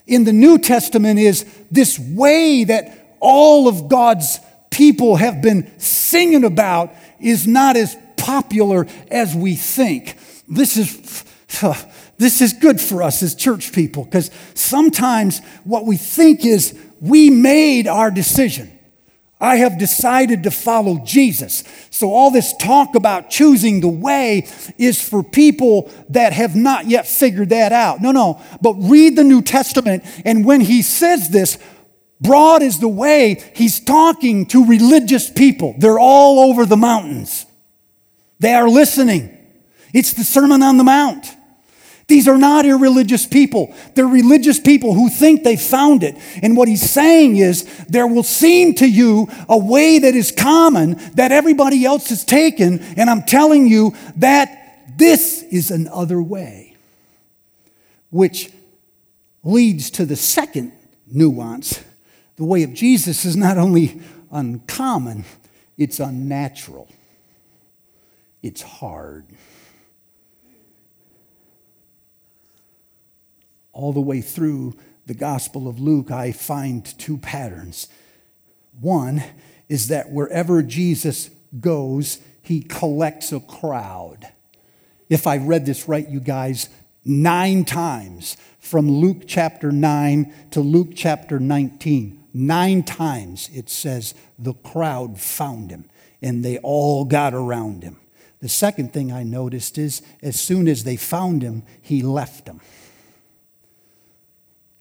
in 0.07 0.25
the 0.25 0.33
New 0.33 0.59
Testament 0.59 1.19
is 1.19 1.45
this 1.71 1.99
way 1.99 2.65
that 2.65 3.17
all 3.21 3.69
of 3.69 3.89
God's 3.89 4.39
people 4.71 5.17
have 5.17 5.43
been 5.43 5.79
singing 5.79 6.45
about 6.45 6.93
is 7.21 7.47
not 7.47 7.77
as 7.77 7.97
popular 8.17 8.87
as 9.11 9.35
we 9.35 9.57
think. 9.57 10.17
This 10.49 10.77
is. 10.77 11.25
This 12.19 12.41
is 12.41 12.53
good 12.53 12.81
for 12.81 13.03
us 13.03 13.21
as 13.25 13.35
church 13.35 13.73
people 13.73 14.05
because 14.05 14.31
sometimes 14.55 15.41
what 15.65 15.87
we 15.87 15.97
think 15.97 16.45
is 16.45 16.79
we 17.01 17.31
made 17.31 17.89
our 17.89 18.13
decision. 18.13 18.71
I 19.43 19.57
have 19.57 19.77
decided 19.77 20.45
to 20.45 20.53
follow 20.53 21.01
Jesus. 21.05 21.65
So, 21.91 22.13
all 22.13 22.31
this 22.31 22.55
talk 22.59 22.95
about 22.95 23.29
choosing 23.29 23.81
the 23.81 23.89
way 23.89 24.47
is 24.79 25.03
for 25.03 25.25
people 25.25 25.91
that 26.11 26.33
have 26.33 26.55
not 26.55 26.87
yet 26.87 27.09
figured 27.09 27.49
that 27.49 27.73
out. 27.73 28.01
No, 28.01 28.13
no. 28.13 28.41
But 28.63 28.75
read 28.75 29.17
the 29.17 29.25
New 29.25 29.43
Testament, 29.43 30.05
and 30.25 30.45
when 30.45 30.61
he 30.61 30.81
says 30.81 31.31
this, 31.31 31.59
broad 32.21 32.63
is 32.63 32.79
the 32.79 32.87
way, 32.87 33.43
he's 33.57 33.81
talking 33.81 34.47
to 34.47 34.65
religious 34.65 35.29
people. 35.29 35.75
They're 35.77 35.99
all 35.99 36.49
over 36.49 36.65
the 36.65 36.77
mountains, 36.77 37.45
they 38.39 38.55
are 38.55 38.69
listening. 38.69 39.39
It's 39.93 40.15
the 40.15 40.25
Sermon 40.25 40.63
on 40.63 40.79
the 40.79 40.85
Mount. 40.85 41.27
These 42.13 42.29
are 42.29 42.37
not 42.37 42.67
irreligious 42.67 43.25
people. 43.25 43.75
They're 43.95 44.07
religious 44.07 44.61
people 44.61 44.93
who 44.93 45.09
think 45.09 45.45
they 45.45 45.57
found 45.57 46.03
it. 46.03 46.15
And 46.43 46.59
what 46.59 46.69
he's 46.69 46.91
saying 46.91 47.39
is 47.39 47.65
there 47.89 48.07
will 48.07 48.23
seem 48.23 48.75
to 48.75 48.87
you 48.87 49.29
a 49.49 49.57
way 49.57 49.99
that 49.99 50.15
is 50.15 50.31
common 50.31 51.01
that 51.15 51.33
everybody 51.33 51.87
else 51.87 52.11
has 52.11 52.23
taken. 52.23 52.81
And 52.99 53.09
I'm 53.09 53.23
telling 53.23 53.67
you 53.67 53.95
that 54.17 54.99
this 54.99 55.43
is 55.45 55.71
another 55.71 56.21
way, 56.21 56.77
which 58.11 58.51
leads 59.43 59.91
to 59.93 60.05
the 60.05 60.15
second 60.15 60.73
nuance. 61.11 61.83
The 62.37 62.45
way 62.45 62.63
of 62.63 62.75
Jesus 62.75 63.25
is 63.25 63.39
not 63.39 63.57
only 63.57 64.03
uncommon, 64.31 65.25
it's 65.79 65.99
unnatural, 65.99 66.89
it's 68.43 68.61
hard. 68.61 69.25
All 73.73 73.93
the 73.93 74.01
way 74.01 74.21
through 74.21 74.75
the 75.07 75.15
Gospel 75.15 75.69
of 75.69 75.81
Luke, 75.81 76.11
I 76.11 76.33
find 76.33 76.85
two 76.99 77.19
patterns. 77.19 77.89
One 78.81 79.23
is 79.69 79.89
that 79.89 80.11
wherever 80.11 80.63
Jesus 80.63 81.31
goes, 81.61 82.21
he 82.41 82.61
collects 82.61 83.33
a 83.33 83.41
crowd. 83.41 84.29
If 85.09 85.27
I 85.27 85.39
read 85.39 85.67
this 85.67 85.89
right, 85.89 86.09
you 86.09 86.21
guys, 86.21 86.69
nine 87.05 87.65
times 87.65 88.37
from 88.59 88.91
Luke 88.91 89.23
chapter 89.27 89.73
9 89.73 90.33
to 90.53 90.61
Luke 90.61 90.91
chapter 90.95 91.41
19, 91.41 92.25
nine 92.33 92.83
times 92.83 93.51
it 93.53 93.69
says 93.69 94.15
the 94.39 94.55
crowd 94.55 95.21
found 95.21 95.71
him 95.71 95.87
and 96.21 96.45
they 96.45 96.59
all 96.59 97.05
got 97.05 97.35
around 97.35 97.83
him. 97.83 97.99
The 98.41 98.49
second 98.49 98.93
thing 98.93 99.13
I 99.13 99.23
noticed 99.23 99.79
is 99.79 100.03
as 100.23 100.39
soon 100.39 100.69
as 100.69 100.85
they 100.85 100.97
found 100.97 101.43
him, 101.43 101.63
he 101.81 102.03
left 102.03 102.47
them 102.47 102.61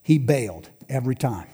he 0.01 0.17
bailed 0.17 0.69
every 0.89 1.15
time. 1.15 1.47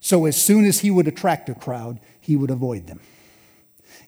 So 0.00 0.24
as 0.24 0.40
soon 0.40 0.64
as 0.64 0.80
he 0.80 0.90
would 0.90 1.08
attract 1.08 1.48
a 1.48 1.54
crowd, 1.54 2.00
he 2.20 2.36
would 2.36 2.50
avoid 2.50 2.86
them. 2.86 3.00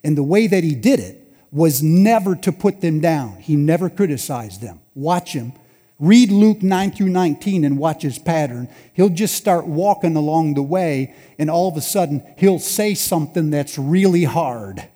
And 0.03 0.17
the 0.17 0.23
way 0.23 0.47
that 0.47 0.63
he 0.63 0.73
did 0.73 0.99
it 0.99 1.33
was 1.51 1.83
never 1.83 2.35
to 2.37 2.51
put 2.51 2.81
them 2.81 3.01
down. 3.01 3.37
He 3.37 3.55
never 3.55 3.89
criticized 3.89 4.61
them. 4.61 4.79
Watch 4.95 5.33
him. 5.33 5.53
Read 5.99 6.31
Luke 6.31 6.63
9 6.63 6.91
through 6.91 7.09
19 7.09 7.63
and 7.63 7.77
watch 7.77 8.01
his 8.01 8.17
pattern. 8.17 8.67
He'll 8.93 9.09
just 9.09 9.35
start 9.35 9.67
walking 9.67 10.15
along 10.15 10.55
the 10.55 10.63
way, 10.63 11.13
and 11.37 11.49
all 11.49 11.67
of 11.67 11.77
a 11.77 11.81
sudden, 11.81 12.23
he'll 12.37 12.57
say 12.57 12.95
something 12.95 13.51
that's 13.51 13.77
really 13.77 14.23
hard 14.23 14.87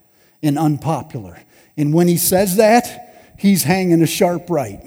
and 0.41 0.57
unpopular. 0.57 1.37
And 1.77 1.93
when 1.93 2.07
he 2.07 2.17
says 2.17 2.55
that, 2.55 3.35
he's 3.37 3.63
hanging 3.63 4.01
a 4.01 4.07
sharp 4.07 4.49
right 4.49 4.81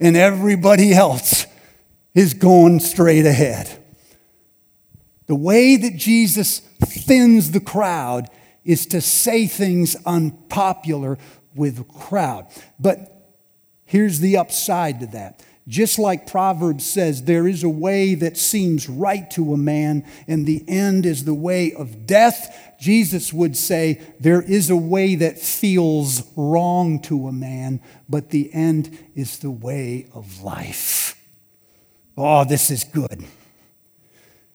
and 0.00 0.16
everybody 0.16 0.92
else 0.92 1.46
is 2.14 2.34
going 2.34 2.80
straight 2.80 3.26
ahead. 3.26 3.78
The 5.26 5.36
way 5.36 5.76
that 5.76 5.96
Jesus 5.96 6.58
thins 6.58 7.52
the 7.52 7.60
crowd 7.60 8.28
is 8.64 8.86
to 8.86 9.00
say 9.00 9.46
things 9.46 9.96
unpopular 10.04 11.18
with 11.54 11.76
the 11.76 11.84
crowd. 11.84 12.46
But 12.78 13.30
here's 13.84 14.20
the 14.20 14.36
upside 14.36 15.00
to 15.00 15.06
that. 15.06 15.42
Just 15.68 15.98
like 15.98 16.26
Proverbs 16.26 16.84
says, 16.84 17.22
there 17.22 17.46
is 17.46 17.62
a 17.62 17.68
way 17.68 18.16
that 18.16 18.36
seems 18.36 18.88
right 18.88 19.30
to 19.30 19.54
a 19.54 19.56
man, 19.56 20.04
and 20.26 20.44
the 20.44 20.64
end 20.66 21.06
is 21.06 21.24
the 21.24 21.34
way 21.34 21.72
of 21.72 22.04
death. 22.04 22.74
Jesus 22.80 23.32
would 23.32 23.56
say, 23.56 24.02
there 24.18 24.42
is 24.42 24.70
a 24.70 24.76
way 24.76 25.14
that 25.14 25.38
feels 25.38 26.24
wrong 26.34 27.00
to 27.02 27.28
a 27.28 27.32
man, 27.32 27.80
but 28.08 28.30
the 28.30 28.52
end 28.52 28.98
is 29.14 29.38
the 29.38 29.52
way 29.52 30.08
of 30.12 30.42
life. 30.42 31.16
Oh, 32.16 32.44
this 32.44 32.70
is 32.72 32.82
good. 32.82 33.24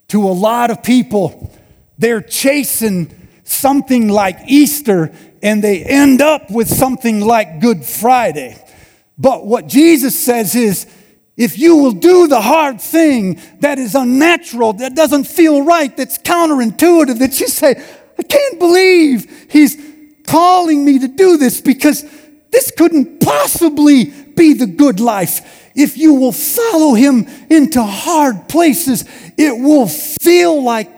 To 0.10 0.28
a 0.28 0.32
lot 0.32 0.72
of 0.72 0.84
people, 0.84 1.58
they're 1.98 2.22
chasing 2.22 3.30
something 3.46 4.10
like 4.10 4.40
Easter, 4.46 5.14
and 5.42 5.64
they 5.64 5.84
end 5.86 6.22
up 6.22 6.52
with 6.52 6.68
something 6.68 7.22
like 7.22 7.62
Good 7.62 7.86
Friday. 7.86 8.62
But 9.18 9.46
what 9.46 9.68
Jesus 9.68 10.20
says 10.20 10.54
is, 10.54 10.86
if 11.38 11.58
you 11.58 11.78
will 11.78 11.92
do 11.92 12.28
the 12.28 12.42
hard 12.42 12.82
thing 12.82 13.40
that 13.60 13.78
is 13.78 13.94
unnatural, 13.94 14.74
that 14.74 14.96
doesn't 14.96 15.26
feel 15.26 15.64
right, 15.64 15.96
that's 15.96 16.18
counterintuitive, 16.18 17.20
that 17.20 17.40
you 17.40 17.48
say, 17.48 17.82
I 18.20 18.24
can't 18.24 18.60
believe 18.60 19.48
he's 19.50 19.78
calling 20.26 20.84
me 20.84 21.00
to 21.00 21.08
do 21.08 21.38
this 21.38 21.62
because 21.62 22.04
This 22.52 22.72
couldn't 22.72 23.20
possibly 23.20 24.06
be 24.06 24.54
the 24.54 24.66
good 24.66 25.00
life. 25.00 25.72
If 25.76 25.98
you 25.98 26.16
will 26.16 26.32
follow 26.32 26.96
him 26.96 27.28
into 27.50 27.84
hard 27.84 28.50
places, 28.50 29.06
it 29.38 29.58
will 29.58 29.88
feel 29.88 30.64
like 30.64 30.90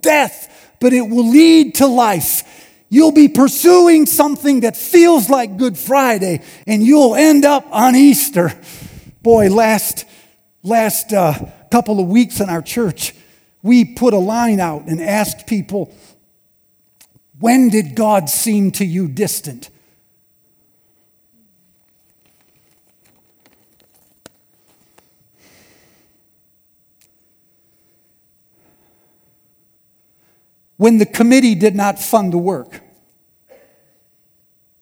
death, 0.00 0.76
but 0.80 0.92
it 0.92 1.02
will 1.02 1.28
lead 1.28 1.76
to 1.76 1.86
life. 1.86 2.44
You'll 2.88 3.12
be 3.12 3.28
pursuing 3.28 4.06
something 4.06 4.60
that 4.60 4.76
feels 4.76 5.28
like 5.28 5.56
Good 5.56 5.76
Friday, 5.76 6.42
and 6.66 6.82
you'll 6.82 7.16
end 7.16 7.44
up 7.44 7.66
on 7.70 7.96
Easter. 7.96 8.52
Boy, 9.28 9.50
last, 9.50 10.06
last 10.62 11.12
uh, 11.12 11.34
couple 11.70 12.00
of 12.00 12.08
weeks 12.08 12.40
in 12.40 12.48
our 12.48 12.62
church, 12.62 13.14
we 13.62 13.84
put 13.84 14.14
a 14.14 14.18
line 14.18 14.58
out 14.58 14.86
and 14.86 15.02
asked 15.02 15.46
people, 15.46 15.94
When 17.38 17.68
did 17.68 17.94
God 17.94 18.30
seem 18.30 18.70
to 18.70 18.86
you 18.86 19.06
distant? 19.06 19.68
when 30.78 30.96
the 30.96 31.04
committee 31.04 31.54
did 31.54 31.76
not 31.76 31.98
fund 31.98 32.32
the 32.32 32.38
work 32.38 32.80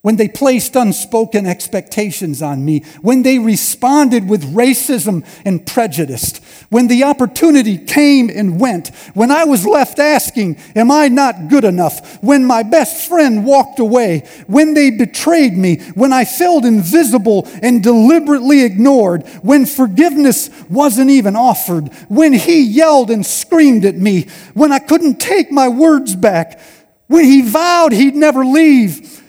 when 0.06 0.14
they 0.14 0.28
placed 0.28 0.76
unspoken 0.76 1.46
expectations 1.46 2.40
on 2.40 2.64
me, 2.64 2.78
when 3.02 3.24
they 3.24 3.40
responded 3.40 4.28
with 4.28 4.54
racism 4.54 5.26
and 5.44 5.66
prejudice, 5.66 6.38
when 6.68 6.86
the 6.86 7.02
opportunity 7.02 7.76
came 7.76 8.30
and 8.30 8.60
went, 8.60 8.94
when 9.14 9.32
I 9.32 9.42
was 9.42 9.66
left 9.66 9.98
asking, 9.98 10.58
Am 10.76 10.92
I 10.92 11.08
not 11.08 11.48
good 11.48 11.64
enough? 11.64 12.22
When 12.22 12.44
my 12.44 12.62
best 12.62 13.08
friend 13.08 13.44
walked 13.44 13.80
away, 13.80 14.20
when 14.46 14.74
they 14.74 14.90
betrayed 14.90 15.58
me, 15.58 15.78
when 15.96 16.12
I 16.12 16.24
felt 16.24 16.64
invisible 16.64 17.48
and 17.60 17.82
deliberately 17.82 18.62
ignored, 18.62 19.26
when 19.42 19.66
forgiveness 19.66 20.50
wasn't 20.70 21.10
even 21.10 21.34
offered, 21.34 21.92
when 22.08 22.32
he 22.32 22.62
yelled 22.62 23.10
and 23.10 23.26
screamed 23.26 23.84
at 23.84 23.96
me, 23.96 24.28
when 24.54 24.70
I 24.70 24.78
couldn't 24.78 25.18
take 25.18 25.50
my 25.50 25.68
words 25.68 26.14
back, 26.14 26.60
when 27.08 27.24
he 27.24 27.42
vowed 27.42 27.90
he'd 27.90 28.14
never 28.14 28.44
leave 28.44 29.24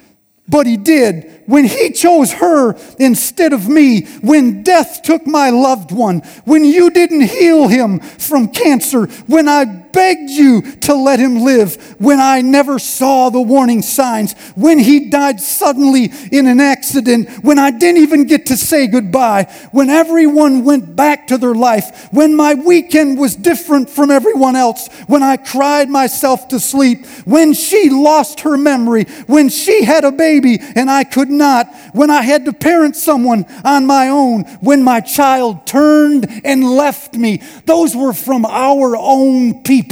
but 0.48 0.66
he 0.66 0.78
did. 0.78 1.42
When 1.46 1.66
he 1.66 1.92
chose 1.92 2.34
her 2.34 2.76
instead 3.00 3.54
of 3.54 3.68
me, 3.68 4.06
when 4.22 4.64
death 4.64 5.02
took 5.04 5.26
my 5.26 5.50
loved 5.50 5.92
one, 5.92 6.20
when 6.46 6.66
you 6.66 6.90
didn't 6.90 7.22
heal 7.22 7.68
him 7.68 8.00
from 8.00 8.50
cancer, 8.50 9.08
when 9.28 9.48
I 9.48 9.87
begged 9.94 10.30
you 10.30 10.62
to 10.62 10.94
let 10.96 11.20
him 11.20 11.44
live, 11.44 11.96
when 12.00 12.20
I 12.20 12.42
never 12.42 12.80
saw 12.80 13.30
the 13.30 13.42
warning 13.42 13.82
signs, 13.82 14.34
when 14.56 14.80
he 14.80 15.10
died 15.10 15.40
suddenly 15.40 16.12
in 16.32 16.48
an 16.48 16.60
accident, 16.60 17.30
when 17.44 17.60
I 17.60 17.72
didn't 17.72 18.02
even 18.02 18.26
get 18.26 18.48
to 18.48 18.58
say 18.58 18.88
goodbye, 18.88 19.44
when 19.72 19.90
everyone 19.90 20.64
went 20.64 20.96
back 20.96 21.28
to 21.28 21.38
their 21.38 21.56
life, 21.56 22.08
when 22.12 22.36
my 22.36 22.54
weekend 22.54 23.18
was 23.18 23.36
different 23.36 23.90
from 23.90 24.12
everyone 24.12 24.56
else, 24.56 24.88
when 25.08 25.24
I 25.24 25.38
cried 25.38 25.90
myself 25.90 26.48
to 26.50 26.60
sleep, 26.60 27.06
when 27.26 27.54
she 27.54 27.90
lost 27.90 28.42
her 28.42 28.58
memory, 28.58 29.06
when 29.28 29.50
she 29.50 29.84
had 29.84 30.04
a 30.04 30.12
baby 30.12 30.60
and 30.76 30.90
I 30.90 31.04
could 31.04 31.30
not, 31.30 31.74
when 31.94 32.10
I 32.10 32.22
had 32.22 32.46
to 32.46 32.54
parent 32.54 32.96
someone 32.96 33.46
on 33.64 33.86
my 33.86 34.10
own, 34.10 34.44
when 34.62 34.84
my 34.84 35.02
child 35.02 35.66
turned 35.66 36.42
and 36.44 36.64
left 36.64 37.14
me. 37.14 37.42
Those 37.66 37.96
were 37.96 38.14
from 38.14 38.46
our 38.46 38.96
own 38.98 39.64
people. 39.64 39.87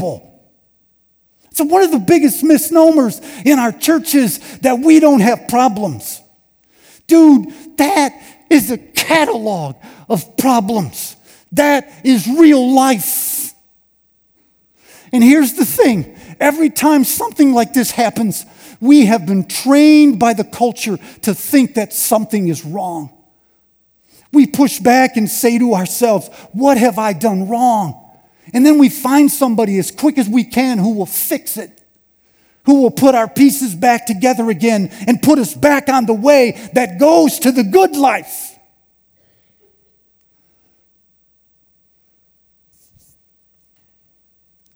So, 1.55 1.63
one 1.63 1.83
of 1.83 1.91
the 1.91 1.99
biggest 1.99 2.43
misnomers 2.43 3.21
in 3.45 3.59
our 3.59 3.71
churches 3.71 4.39
that 4.59 4.79
we 4.79 4.99
don't 4.99 5.21
have 5.21 5.47
problems. 5.47 6.21
Dude, 7.07 7.47
that 7.77 8.11
is 8.49 8.71
a 8.71 8.77
catalog 8.77 9.75
of 10.09 10.35
problems. 10.37 11.15
That 11.53 11.89
is 12.03 12.27
real 12.27 12.73
life. 12.75 13.53
And 15.13 15.23
here's 15.23 15.53
the 15.53 15.65
thing 15.65 16.17
every 16.41 16.69
time 16.69 17.05
something 17.05 17.53
like 17.53 17.71
this 17.71 17.91
happens, 17.91 18.45
we 18.81 19.05
have 19.05 19.25
been 19.25 19.47
trained 19.47 20.19
by 20.19 20.33
the 20.33 20.43
culture 20.43 20.97
to 21.21 21.33
think 21.33 21.75
that 21.75 21.93
something 21.93 22.49
is 22.49 22.65
wrong. 22.65 23.11
We 24.33 24.45
push 24.45 24.79
back 24.79 25.15
and 25.15 25.29
say 25.29 25.57
to 25.57 25.73
ourselves, 25.73 26.27
What 26.51 26.77
have 26.77 26.99
I 26.99 27.13
done 27.13 27.47
wrong? 27.47 28.04
And 28.53 28.65
then 28.65 28.77
we 28.77 28.89
find 28.89 29.31
somebody 29.31 29.77
as 29.79 29.91
quick 29.91 30.17
as 30.17 30.29
we 30.29 30.43
can 30.43 30.77
who 30.77 30.93
will 30.93 31.05
fix 31.05 31.57
it, 31.57 31.81
who 32.65 32.81
will 32.81 32.91
put 32.91 33.15
our 33.15 33.27
pieces 33.27 33.75
back 33.75 34.05
together 34.05 34.49
again 34.49 34.89
and 35.07 35.21
put 35.21 35.39
us 35.39 35.53
back 35.53 35.89
on 35.89 36.05
the 36.05 36.13
way 36.13 36.69
that 36.73 36.99
goes 36.99 37.39
to 37.39 37.51
the 37.51 37.63
good 37.63 37.95
life. 37.95 38.57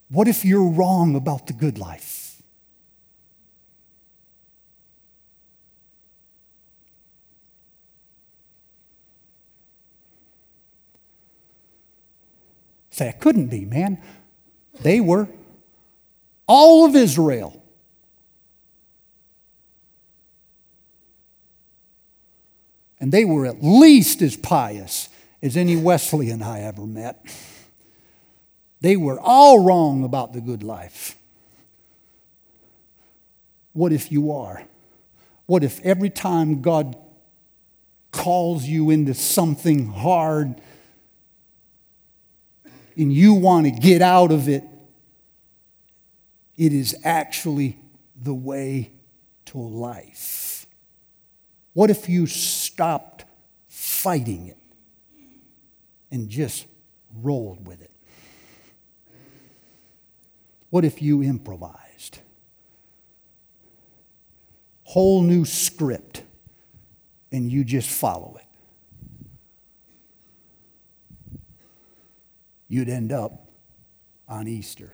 What 0.10 0.28
if 0.28 0.44
you're 0.44 0.68
wrong 0.68 1.16
about 1.16 1.46
the 1.48 1.54
good 1.54 1.78
life? 1.78 2.19
It 13.08 13.20
couldn't 13.20 13.48
be, 13.48 13.66
man. 13.66 14.02
They 14.82 15.00
were. 15.00 15.28
All 16.48 16.86
of 16.86 16.96
Israel. 16.96 17.62
And 23.00 23.12
they 23.12 23.24
were 23.24 23.46
at 23.46 23.64
least 23.64 24.22
as 24.22 24.36
pious 24.36 25.10
as 25.42 25.56
any 25.56 25.76
Wesleyan 25.76 26.44
I 26.44 26.62
ever 26.62 26.86
met. 26.86 27.24
They 28.82 28.96
were 28.96 29.20
all 29.20 29.64
wrong 29.64 30.04
about 30.04 30.34
the 30.34 30.42
good 30.42 30.64
life. 30.64 31.16
What 33.74 33.94
if 33.94 34.12
you 34.12 34.32
are? 34.32 34.64
What 35.46 35.64
if 35.64 35.80
every 35.82 36.10
time 36.10 36.62
God 36.62 36.98
calls 38.12 38.66
you 38.66 38.90
into 38.90 39.14
something 39.14 39.88
hard 39.88 40.60
and 43.00 43.14
you 43.14 43.34
want 43.34 43.66
to 43.66 43.72
get 43.72 44.02
out 44.02 44.30
of 44.30 44.50
it, 44.50 44.62
it 46.58 46.74
is 46.74 46.94
actually 47.06 47.78
the 48.22 48.34
way 48.34 48.92
to 49.46 49.58
life. 49.58 50.68
What 51.72 51.90
if 51.90 52.10
you 52.10 52.28
stopped 52.28 53.24
fighting 53.70 54.48
it 54.48 54.58
and 56.12 56.28
just 56.28 56.68
rolled 57.22 57.66
with 57.66 57.82
it? 57.82 57.92
What 60.70 60.84
if 60.84 61.02
you 61.02 61.24
improvised? 61.24 62.20
Whole 64.84 65.22
new 65.22 65.46
script 65.46 66.24
and 67.32 67.50
you 67.50 67.64
just 67.64 67.90
follow 67.90 68.36
it. 68.38 68.49
You'd 72.70 72.88
end 72.88 73.12
up 73.12 73.50
on 74.28 74.48
Easter. 74.48 74.94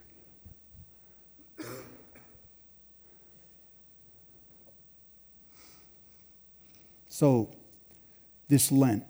So, 7.07 7.49
this 8.49 8.73
Lent, 8.73 9.05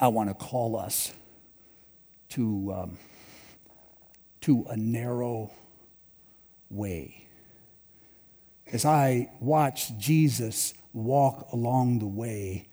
I 0.00 0.08
want 0.08 0.30
to 0.30 0.34
call 0.34 0.74
us 0.76 1.12
to, 2.30 2.72
um, 2.74 2.98
to 4.40 4.64
a 4.70 4.76
narrow 4.76 5.50
way. 6.70 7.26
As 8.72 8.86
I 8.86 9.32
watch 9.38 9.96
Jesus 9.98 10.72
walk 10.94 11.52
along 11.52 11.98
the 11.98 12.06
way, 12.06 12.68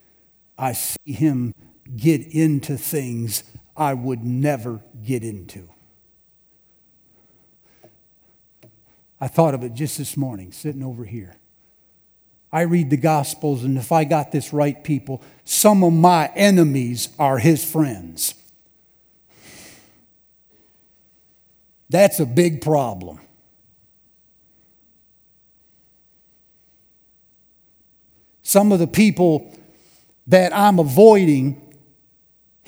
I 0.57 0.71
see 0.71 1.11
him 1.11 1.53
get 1.97 2.25
into 2.25 2.77
things 2.77 3.43
I 3.79 3.93
would 3.93 4.25
never 4.25 4.81
get 5.05 5.23
into. 5.23 5.69
I 9.21 9.29
thought 9.29 9.53
of 9.53 9.63
it 9.63 9.73
just 9.73 9.97
this 9.97 10.17
morning, 10.17 10.51
sitting 10.51 10.83
over 10.83 11.05
here. 11.05 11.37
I 12.51 12.61
read 12.61 12.89
the 12.89 12.97
Gospels, 12.97 13.63
and 13.63 13.77
if 13.77 13.91
I 13.91 14.03
got 14.03 14.31
this 14.33 14.51
right, 14.51 14.83
people, 14.83 15.21
some 15.45 15.83
of 15.83 15.93
my 15.93 16.27
enemies 16.35 17.09
are 17.17 17.37
his 17.37 17.63
friends. 17.63 18.33
That's 21.89 22.19
a 22.19 22.25
big 22.25 22.61
problem. 22.61 23.19
Some 28.41 28.71
of 28.71 28.79
the 28.79 28.87
people 28.87 29.55
that 30.27 30.55
I'm 30.55 30.79
avoiding 30.79 31.69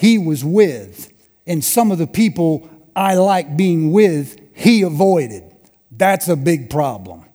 he 0.02 0.18
was 0.18 0.44
with, 0.44 1.11
and 1.52 1.62
some 1.62 1.92
of 1.92 1.98
the 1.98 2.08
people 2.08 2.70
I 2.96 3.16
like 3.16 3.58
being 3.58 3.92
with, 3.92 4.40
he 4.54 4.84
avoided. 4.84 5.44
That's 5.92 6.30
a 6.30 6.38
big 6.38 6.70
problem. 6.70 7.26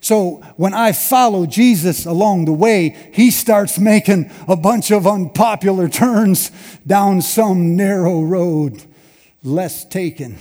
So 0.00 0.36
when 0.56 0.72
I 0.72 0.92
follow 0.92 1.44
Jesus 1.44 2.06
along 2.06 2.46
the 2.46 2.54
way, 2.54 2.96
he 3.12 3.30
starts 3.30 3.78
making 3.78 4.30
a 4.48 4.56
bunch 4.56 4.90
of 4.90 5.06
unpopular 5.06 5.86
turns 5.90 6.50
down 6.86 7.20
some 7.20 7.76
narrow 7.76 8.22
road, 8.22 8.86
less 9.44 9.84
taken. 9.84 10.38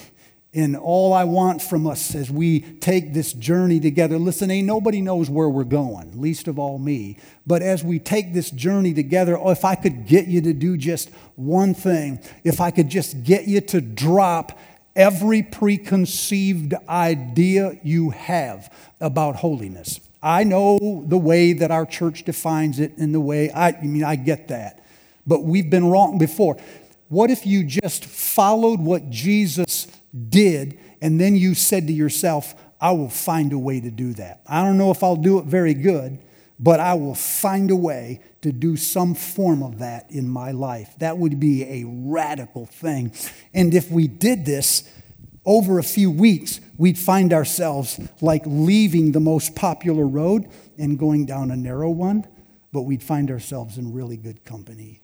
And 0.54 0.76
all 0.76 1.14
I 1.14 1.24
want 1.24 1.62
from 1.62 1.88
us 1.88 2.14
as 2.14 2.30
we 2.30 2.60
take 2.60 3.14
this 3.14 3.32
journey 3.32 3.80
together, 3.80 4.20
listen, 4.20 4.52
ain't 4.52 4.68
nobody 4.68 5.02
knows 5.02 5.30
where 5.30 5.48
we're 5.48 5.64
going, 5.64 6.20
least 6.20 6.50
of 6.50 6.60
all 6.60 6.78
me. 6.78 7.18
But 7.48 7.62
as 7.62 7.86
we 7.86 8.00
take 8.00 8.34
this 8.34 8.52
journey 8.52 8.94
together, 8.94 9.38
oh, 9.38 9.52
if 9.52 9.64
I 9.64 9.76
could 9.76 10.06
get 10.06 10.28
you 10.28 10.42
to 10.42 10.52
do 10.52 10.76
just 10.76 11.10
one 11.38 11.74
thing, 11.74 12.20
if 12.44 12.60
I 12.60 12.70
could 12.70 12.90
just 12.90 13.24
get 13.24 13.48
you 13.48 13.62
to 13.62 13.80
drop 13.80 14.60
every 14.94 15.42
preconceived 15.42 16.74
idea 16.90 17.80
you 17.82 18.10
have 18.10 18.74
about 19.00 19.38
holiness. 19.38 20.02
I 20.22 20.44
know 20.44 21.06
the 21.08 21.18
way 21.18 21.54
that 21.54 21.72
our 21.72 21.86
church 21.86 22.24
defines 22.24 22.80
it 22.80 22.98
and 22.98 23.16
the 23.16 23.22
way 23.22 23.50
I, 23.52 23.70
I 23.70 23.82
mean, 23.84 24.04
I 24.04 24.18
get 24.18 24.50
that. 24.50 24.84
But 25.26 25.44
we've 25.44 25.70
been 25.70 25.86
wrong 25.86 26.18
before. 26.18 26.58
What 27.08 27.30
if 27.30 27.46
you 27.46 27.64
just 27.64 28.06
followed 28.06 28.80
what 28.82 29.10
Jesus 29.10 29.88
did, 30.30 30.80
and 31.02 31.20
then 31.20 31.36
you 31.36 31.54
said 31.54 31.88
to 31.88 31.94
yourself, 31.94 32.56
I 32.80 32.92
will 32.92 33.10
find 33.10 33.54
a 33.54 33.60
way 33.60 33.80
to 33.80 33.92
do 33.92 34.14
that. 34.14 34.42
I 34.48 34.64
don't 34.64 34.78
know 34.78 34.92
if 34.92 35.04
I'll 35.04 35.16
do 35.16 35.40
it 35.40 35.46
very 35.46 35.74
good, 35.74 36.20
but 36.60 36.80
I 36.80 36.94
will 36.94 37.16
find 37.16 37.72
a 37.72 37.76
way 37.76 38.22
to 38.42 38.52
do 38.52 38.78
some 38.78 39.16
form 39.16 39.64
of 39.64 39.80
that 39.80 40.12
in 40.12 40.28
my 40.28 40.52
life. 40.52 40.96
That 41.00 41.18
would 41.18 41.40
be 41.40 41.64
a 41.64 41.86
radical 41.88 42.66
thing. 42.66 43.14
And 43.54 43.74
if 43.74 43.92
we 43.92 44.08
did 44.08 44.46
this 44.46 44.84
over 45.46 45.80
a 45.80 45.84
few 45.84 46.12
weeks, 46.12 46.60
we'd 46.78 47.00
find 47.00 47.34
ourselves 47.34 48.00
like 48.22 48.44
leaving 48.46 49.12
the 49.12 49.20
most 49.20 49.56
popular 49.56 50.06
road 50.06 50.48
and 50.78 51.00
going 51.00 51.26
down 51.26 51.52
a 51.52 51.56
narrow 51.56 51.90
one, 51.90 52.28
but 52.72 52.84
we'd 52.84 53.04
find 53.04 53.32
ourselves 53.32 53.78
in 53.78 53.94
really 53.94 54.18
good 54.18 54.44
company. 54.44 55.02